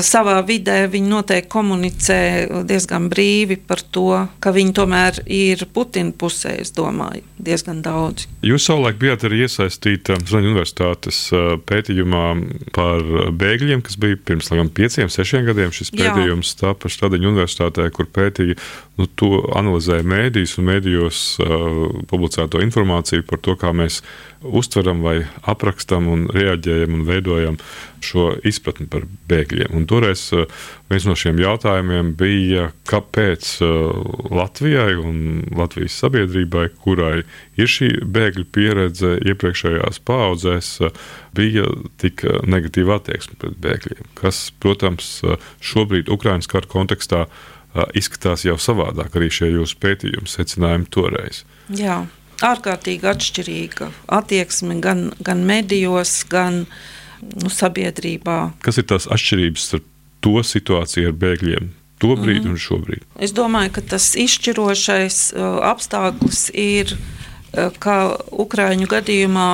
savā 0.04 0.38
vidē 0.46 0.84
viņi 0.92 1.12
noteikti 1.12 1.50
komunicē 1.52 2.20
diezgan 2.68 3.08
brīvi 3.12 3.58
par 3.60 3.82
to, 3.94 4.26
ka 4.42 4.52
viņi 4.54 4.76
tomēr 4.76 5.22
ir 5.26 5.66
Putina 5.72 6.12
pusē, 6.16 6.56
es 6.62 6.72
domāju, 6.76 7.24
diezgan 7.42 7.82
daudz. 7.84 8.26
Jūs 8.46 8.66
savulaik 8.68 9.00
bijāt 9.00 9.26
arī 9.28 9.44
iesaistīta 9.46 10.18
Zvaigznes 10.20 10.52
universitātes 10.52 11.20
pētījumā 11.68 12.24
par 12.74 13.02
bēgļiem, 13.38 13.82
kas 13.84 13.98
bija 14.00 14.18
pirms 14.18 14.50
laikam, 14.52 14.70
pieciem, 14.72 15.10
sešiem 15.12 15.46
gadiem. 15.48 15.72
Šis 15.74 15.92
pētījums 15.94 16.54
tāpa 16.60 16.90
Stradiņu 16.92 17.32
universitātē, 17.32 17.88
kur 17.94 18.08
pētīja, 18.12 18.58
nu, 19.00 19.08
to 19.18 19.42
analizēja 19.58 20.06
mēdījus 20.06 20.58
un 20.60 20.68
mēdījos 20.70 21.22
uh, 21.42 21.80
publicēto 22.10 22.62
informāciju 22.64 23.26
par 23.28 23.42
to, 23.44 23.56
kā 23.60 23.72
mēs 23.76 24.02
uztveram 24.44 25.02
vai 25.04 25.22
aprakstam 25.48 26.08
un 26.10 26.26
reaģējam 26.32 26.94
un 26.96 27.04
veidojam 27.06 27.58
šo 28.02 28.32
izpratni 28.46 28.88
par 28.90 29.04
bēgļiem. 29.30 29.74
Un 29.76 29.86
toreiz 29.90 30.24
eh, 30.34 30.46
viens 30.90 31.06
no 31.06 31.14
šiem 31.18 31.38
jautājumiem 31.42 32.12
bija, 32.18 32.70
kāpēc 32.90 33.50
eh, 33.62 33.72
Latvijai 34.34 34.96
un 34.98 35.44
Latvijas 35.54 35.98
sabiedrībai, 36.02 36.68
kurai 36.82 37.22
ir 37.58 37.70
šī 37.70 37.92
bēgļu 38.02 38.46
pieredze 38.54 39.14
iepriekšējās 39.32 40.02
paudzēs, 40.08 40.72
eh, 40.82 41.02
bija 41.36 41.68
tik 42.02 42.26
negatīva 42.46 42.98
attieksme 42.98 43.38
pret 43.40 43.58
bēgļiem, 43.62 44.10
kas, 44.18 44.50
protams, 44.60 45.14
šobrīd 45.64 46.10
Ukraiņas 46.12 46.50
kara 46.50 46.68
kontekstā 46.68 47.26
izskatās 47.96 48.44
jau 48.44 48.58
savādāk 48.60 49.14
arī 49.16 49.30
šie 49.32 49.54
jūsu 49.54 49.78
pētījumi 49.80 50.28
secinājumi 50.28 50.90
toreiz. 50.92 51.46
Jā 51.72 52.02
ārkārtīgi 52.42 53.08
atšķirīga 53.12 53.90
attieksme 54.18 54.78
gan, 54.82 55.10
gan 55.22 55.44
medijos, 55.48 56.22
gan 56.30 56.64
nu, 57.22 57.52
sabiedrībā. 57.52 58.38
Kas 58.64 58.80
ir 58.82 58.88
tās 58.90 59.08
atšķirības 59.10 59.68
starp 59.70 59.88
to 60.22 60.42
situāciju 60.46 61.12
ar 61.12 61.16
bēgļiem? 61.22 61.70
To 62.02 62.16
brīdi 62.18 62.48
mm. 62.48 62.54
un 62.56 62.58
šobrīd. 62.58 63.04
Es 63.22 63.34
domāju, 63.34 63.76
ka 63.76 63.84
tas 63.94 64.08
izšķirošais 64.18 65.18
uh, 65.36 65.60
apstākļus 65.70 66.48
ir, 66.58 66.96
uh, 66.96 67.70
ka 67.78 68.16
Ukrāņu 68.42 68.88
gadījumā, 68.90 69.50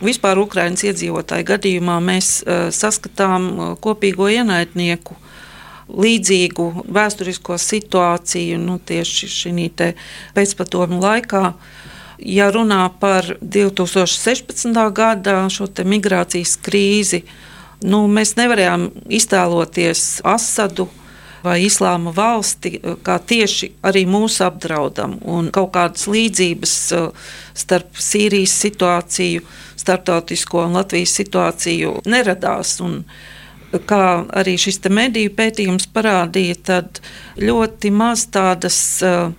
vispār 0.00 0.40
Ukrāņas 0.40 0.86
iedzīvotāju 0.88 1.44
gadījumā, 1.52 1.98
mēs 2.04 2.38
uh, 2.40 2.70
saskatām 2.72 3.50
uh, 3.52 3.74
kopīgo 3.84 4.30
ienaidnieku 4.32 5.18
līdzīgu 5.92 6.70
vēsturisko 6.88 7.58
situāciju 7.60 8.56
nu, 8.62 8.78
tieši 8.80 9.28
šī 9.28 9.68
pēcpatomu 10.32 11.02
laikā. 11.02 11.44
Ja 12.18 12.50
runā 12.54 12.86
par 13.00 13.26
2016. 13.42 14.70
gada 14.94 15.40
šo 15.50 15.66
migrācijas 15.84 16.56
krīzi, 16.62 17.24
nu, 17.82 18.04
mēs 18.06 18.36
nevarējām 18.38 18.90
iztēloties 19.10 20.20
Asadu 20.24 20.88
vai 21.44 21.58
Islāma 21.66 22.12
valsti 22.14 22.78
kā 23.04 23.18
tieši 23.20 23.70
arī 23.84 24.04
mūsu 24.08 24.46
apdraudam. 24.46 25.18
Un 25.28 25.50
kaut 25.52 25.74
kādas 25.74 26.06
līdzības 26.08 26.74
uh, 26.96 27.30
starp 27.54 28.00
Sīrijas 28.00 28.54
situāciju, 28.64 29.44
starptautisko 29.76 30.64
un 30.64 30.78
Latvijas 30.78 31.16
situāciju 31.20 31.98
neradās. 32.08 32.78
Un, 32.84 33.02
kā 33.74 34.04
arī 34.38 34.54
šis 34.60 34.78
mediju 34.86 35.32
pētījums 35.34 35.88
parādīja, 35.90 36.56
tad 36.70 37.02
ļoti 37.42 37.90
maz 37.90 38.28
tādas 38.32 38.78
uh, 39.02 39.34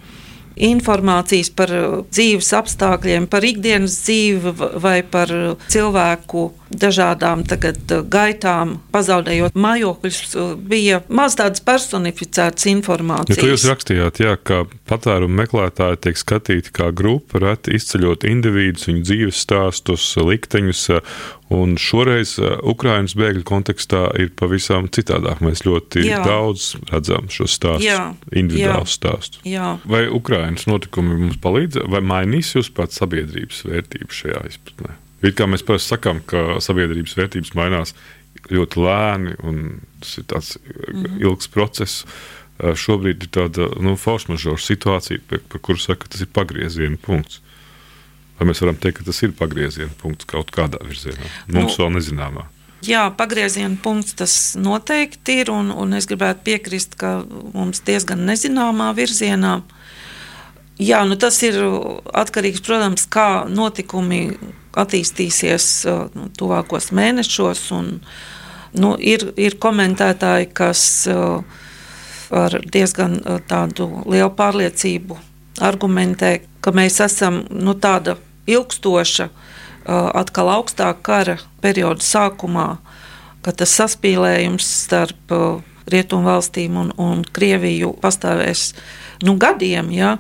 informācijas 0.56 1.52
par 1.56 1.74
uh, 1.76 2.02
dzīves 2.10 2.52
apstākļiem, 2.60 3.30
par 3.32 3.46
ikdienas 3.48 4.00
dzīvi 4.06 4.56
vai 4.82 5.00
par 5.04 5.32
cilvēku 5.72 6.50
dažādām 6.70 7.46
tagad, 7.48 7.80
uh, 7.92 8.02
gaitām, 8.02 8.78
pazaudējot 8.96 9.58
mājokļus, 9.58 10.20
uh, 10.36 10.54
bija 10.58 11.02
maz 11.10 11.38
tādas 11.40 11.64
personificētas 11.66 12.70
informācijas. 12.72 13.38
Ja 13.38 13.44
to 13.44 13.52
jūs 13.54 13.68
rakstījāt, 13.70 14.22
jā, 14.24 14.36
ka 14.42 14.64
patērumu 14.90 15.42
meklētāji 15.44 16.02
tiek 16.08 16.22
skatīti 16.22 16.76
kā 16.76 16.92
grupa, 16.96 17.42
reti 17.44 17.76
izceļot 17.78 18.28
individus, 18.30 18.90
viņu 18.90 19.06
dzīves 19.06 19.42
stāstus, 19.46 20.12
likteņus 20.20 20.88
Un 21.54 21.76
šoreiz 21.78 22.40
Ukraiņas 22.66 23.14
bēgļu 23.20 23.44
kontekstā 23.46 24.08
ir 24.18 24.32
pavisam 24.40 24.88
citādāk. 24.90 25.44
Mēs 25.46 25.62
ļoti 25.68 26.08
jā. 26.08 26.24
daudz 26.26 26.72
redzam 26.90 27.30
šo 27.30 27.46
stāstu, 27.50 27.86
jā. 27.86 28.00
individuālu 28.34 28.88
jā. 28.88 28.96
stāstu. 28.96 29.44
Jā. 29.46 29.76
Vai 29.86 30.08
Ukraiņas 30.10 30.66
notikumi 30.72 31.20
mums 31.22 31.38
palīdz, 31.44 31.84
vai 31.92 32.02
mainīs 32.02 32.56
jūs 32.58 32.74
pats 32.74 32.98
sabiedrības 33.02 33.62
vērtības 33.70 34.24
šajā 34.24 34.46
izpratnē? 34.50 34.98
It 35.24 35.38
kā 35.40 35.48
mēs 35.48 35.64
parasti 35.66 35.96
sakām, 35.96 36.22
ka 36.28 36.60
sabiedrības 36.64 37.16
vērtības 37.18 37.54
mainās 37.56 37.96
ļoti 38.52 38.82
lēni, 38.84 39.36
un 39.48 39.62
tas 40.04 40.18
ir 40.20 40.26
tāds 40.32 40.58
mm 40.58 41.04
-hmm. 41.04 41.22
ilgs 41.24 41.48
process. 41.48 42.06
Uh, 42.60 42.72
šobrīd 42.76 43.24
ir 43.24 43.30
tāda 43.36 43.68
nu, 43.82 43.96
forša 43.96 44.32
mažora 44.32 44.62
situācija, 44.62 45.20
par, 45.30 45.40
par 45.50 45.62
kuru 45.62 45.80
saka, 45.80 46.06
ka 46.06 46.08
tas 46.08 46.22
ir 46.22 46.28
pagrieziena 46.32 46.98
punkts. 47.02 47.42
Vai 48.40 48.48
mēs 48.48 48.62
varam 48.62 48.76
teikt, 48.76 48.98
ka 48.98 49.04
tas 49.04 49.24
ir 49.24 49.32
pagrieziena 49.32 49.92
punkts 50.02 50.26
kaut 50.26 50.52
kādā 50.52 50.80
virzienā? 50.84 51.24
Mums 51.48 51.78
nu, 51.78 51.84
vēl 51.84 51.92
nezināmā. 51.96 52.46
Jā, 52.86 53.08
pagrieziena 53.18 53.78
punkts 53.82 54.14
tas 54.20 54.56
noteikti 54.60 55.40
ir, 55.42 55.52
un, 55.54 55.72
un 55.72 55.94
es 55.98 56.08
gribētu 56.10 56.44
piekrist, 56.46 56.98
ka 57.00 57.24
mums 57.54 57.82
diezgan 57.88 58.26
nezināmā 58.28 58.92
virzienā. 58.98 59.62
Jā, 60.76 61.06
nu 61.08 61.16
tas 61.16 61.38
ir 61.48 61.56
atkarīgs, 62.12 62.60
protams, 62.66 63.06
kā 63.08 63.46
notikumi 63.48 64.36
attīstīsies 64.76 65.68
nu, 66.12 66.26
tuvākos 66.36 66.90
mēnešos. 66.92 67.62
Un, 67.78 67.94
nu, 68.76 68.90
ir, 69.00 69.24
ir 69.40 69.56
komentētāji, 69.64 70.50
kas 70.52 70.84
ar 72.36 72.58
diezgan 72.74 73.22
tādu 73.48 73.88
lielu 74.04 74.34
pārliecību 74.36 75.16
argumentē, 75.64 76.42
ka 76.60 76.76
mēs 76.76 77.00
esam 77.06 77.46
nu, 77.56 77.78
tāda 77.80 78.18
ilgstoša, 78.52 79.30
atkal 79.88 80.52
augstāka 80.58 81.00
kara 81.08 81.38
perioda 81.64 82.04
sākumā, 82.04 82.68
ka 83.48 83.56
tas 83.56 83.78
saspīlējums 83.80 84.68
starp 84.84 85.32
rietumu 85.32 85.75
valstīm 86.26 86.78
un, 86.82 86.92
un 86.98 87.24
Krieviju 87.24 87.94
pastāvēs 88.02 88.74
nu, 89.24 89.36
gadiem. 89.40 89.92
Ja? 89.96 90.18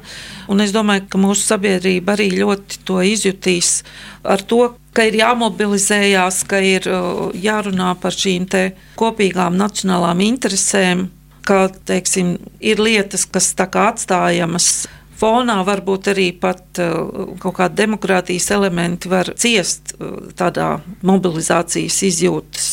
Un 0.52 0.64
es 0.64 0.74
domāju, 0.76 1.08
ka 1.10 1.22
mūsu 1.22 1.46
sabiedrība 1.50 2.16
arī 2.16 2.32
ļoti 2.38 2.82
to 2.88 3.02
izjutīs 3.04 3.84
ar 4.24 4.44
to, 4.46 4.76
ka 4.96 5.08
ir 5.10 5.20
jāmobilizējās, 5.20 6.44
ka 6.48 6.62
ir 6.64 6.88
jārunā 7.36 7.96
par 8.00 8.16
šīm 8.16 8.48
kopīgām 9.00 9.58
nacionālām 9.60 10.22
interesēm, 10.24 11.10
ka 11.46 11.68
teiksim, 11.86 12.38
ir 12.60 12.82
lietas, 12.82 13.26
kas 13.30 13.52
atstājamas 13.60 14.88
fonā 15.20 15.60
varbūt 15.66 16.12
arī 16.14 16.30
pat 16.40 16.82
uh, 16.84 17.36
kaut 17.40 17.58
kādi 17.60 17.84
demokrātijas 17.84 18.50
elementi 18.56 19.12
var 19.12 19.32
ciest 19.40 19.96
uh, 19.96 20.32
tādā 20.38 20.76
mobilizācijas 21.08 22.02
izjūtas 22.10 22.70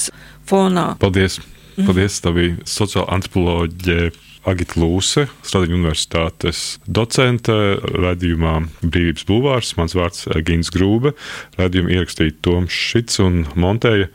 fonā. 0.49 0.93
Paldies! 1.03 1.41
Paldies! 1.79 2.21
Tā 2.25 2.35
bija 2.37 2.59
sociāla 2.69 3.09
antropoloģija. 3.17 4.13
Agita 4.43 4.81
Lūse, 4.83 5.29
Stradiņu 5.47 5.77
universitātes 5.79 6.63
docente, 6.91 7.55
radījumā 7.79 8.57
Brīvības 8.83 9.23
bulvārs, 9.29 9.69
mans 9.79 9.95
vārds 9.95 10.25
Gins 10.43 10.73
Grūbe, 10.75 11.13
radījumu 11.61 11.93
ierakstīja 11.95 12.35
Toms 12.43 12.75
Šits 12.75 13.21
un 13.23 13.45
montēja 13.55 14.09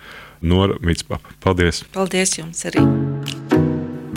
Nora 0.43 0.76
Mitspapa. 0.84 1.32
Paldies! 1.46 1.86
Paldies 1.96 2.36
jums 2.41 2.65
arī! 2.67 2.84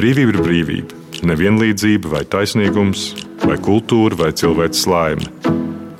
Brīvība 0.00 0.34
ir 0.34 0.40
brīvība, 0.42 0.98
nevienlīdzība 1.30 2.10
vai 2.16 2.24
taisnīgums 2.26 3.12
vai 3.44 3.60
kultūra, 3.62 4.18
vai 4.18 4.32
cilvēks 4.34 4.82
laime. 4.90 5.30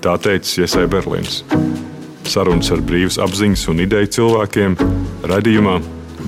Tā 0.02 0.16
teica 0.18 0.64
Iesai 0.64 0.88
Berlīns. 0.90 1.44
Sarunas 2.26 2.74
ar 2.74 2.82
brīvas 2.82 3.20
apziņas 3.22 3.66
un 3.70 3.86
ideju 3.86 4.14
cilvēkiem 4.18 4.78
raidījumā 5.30 5.78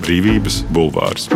Brīvības 0.03 0.65
bulvārs. 0.75 1.29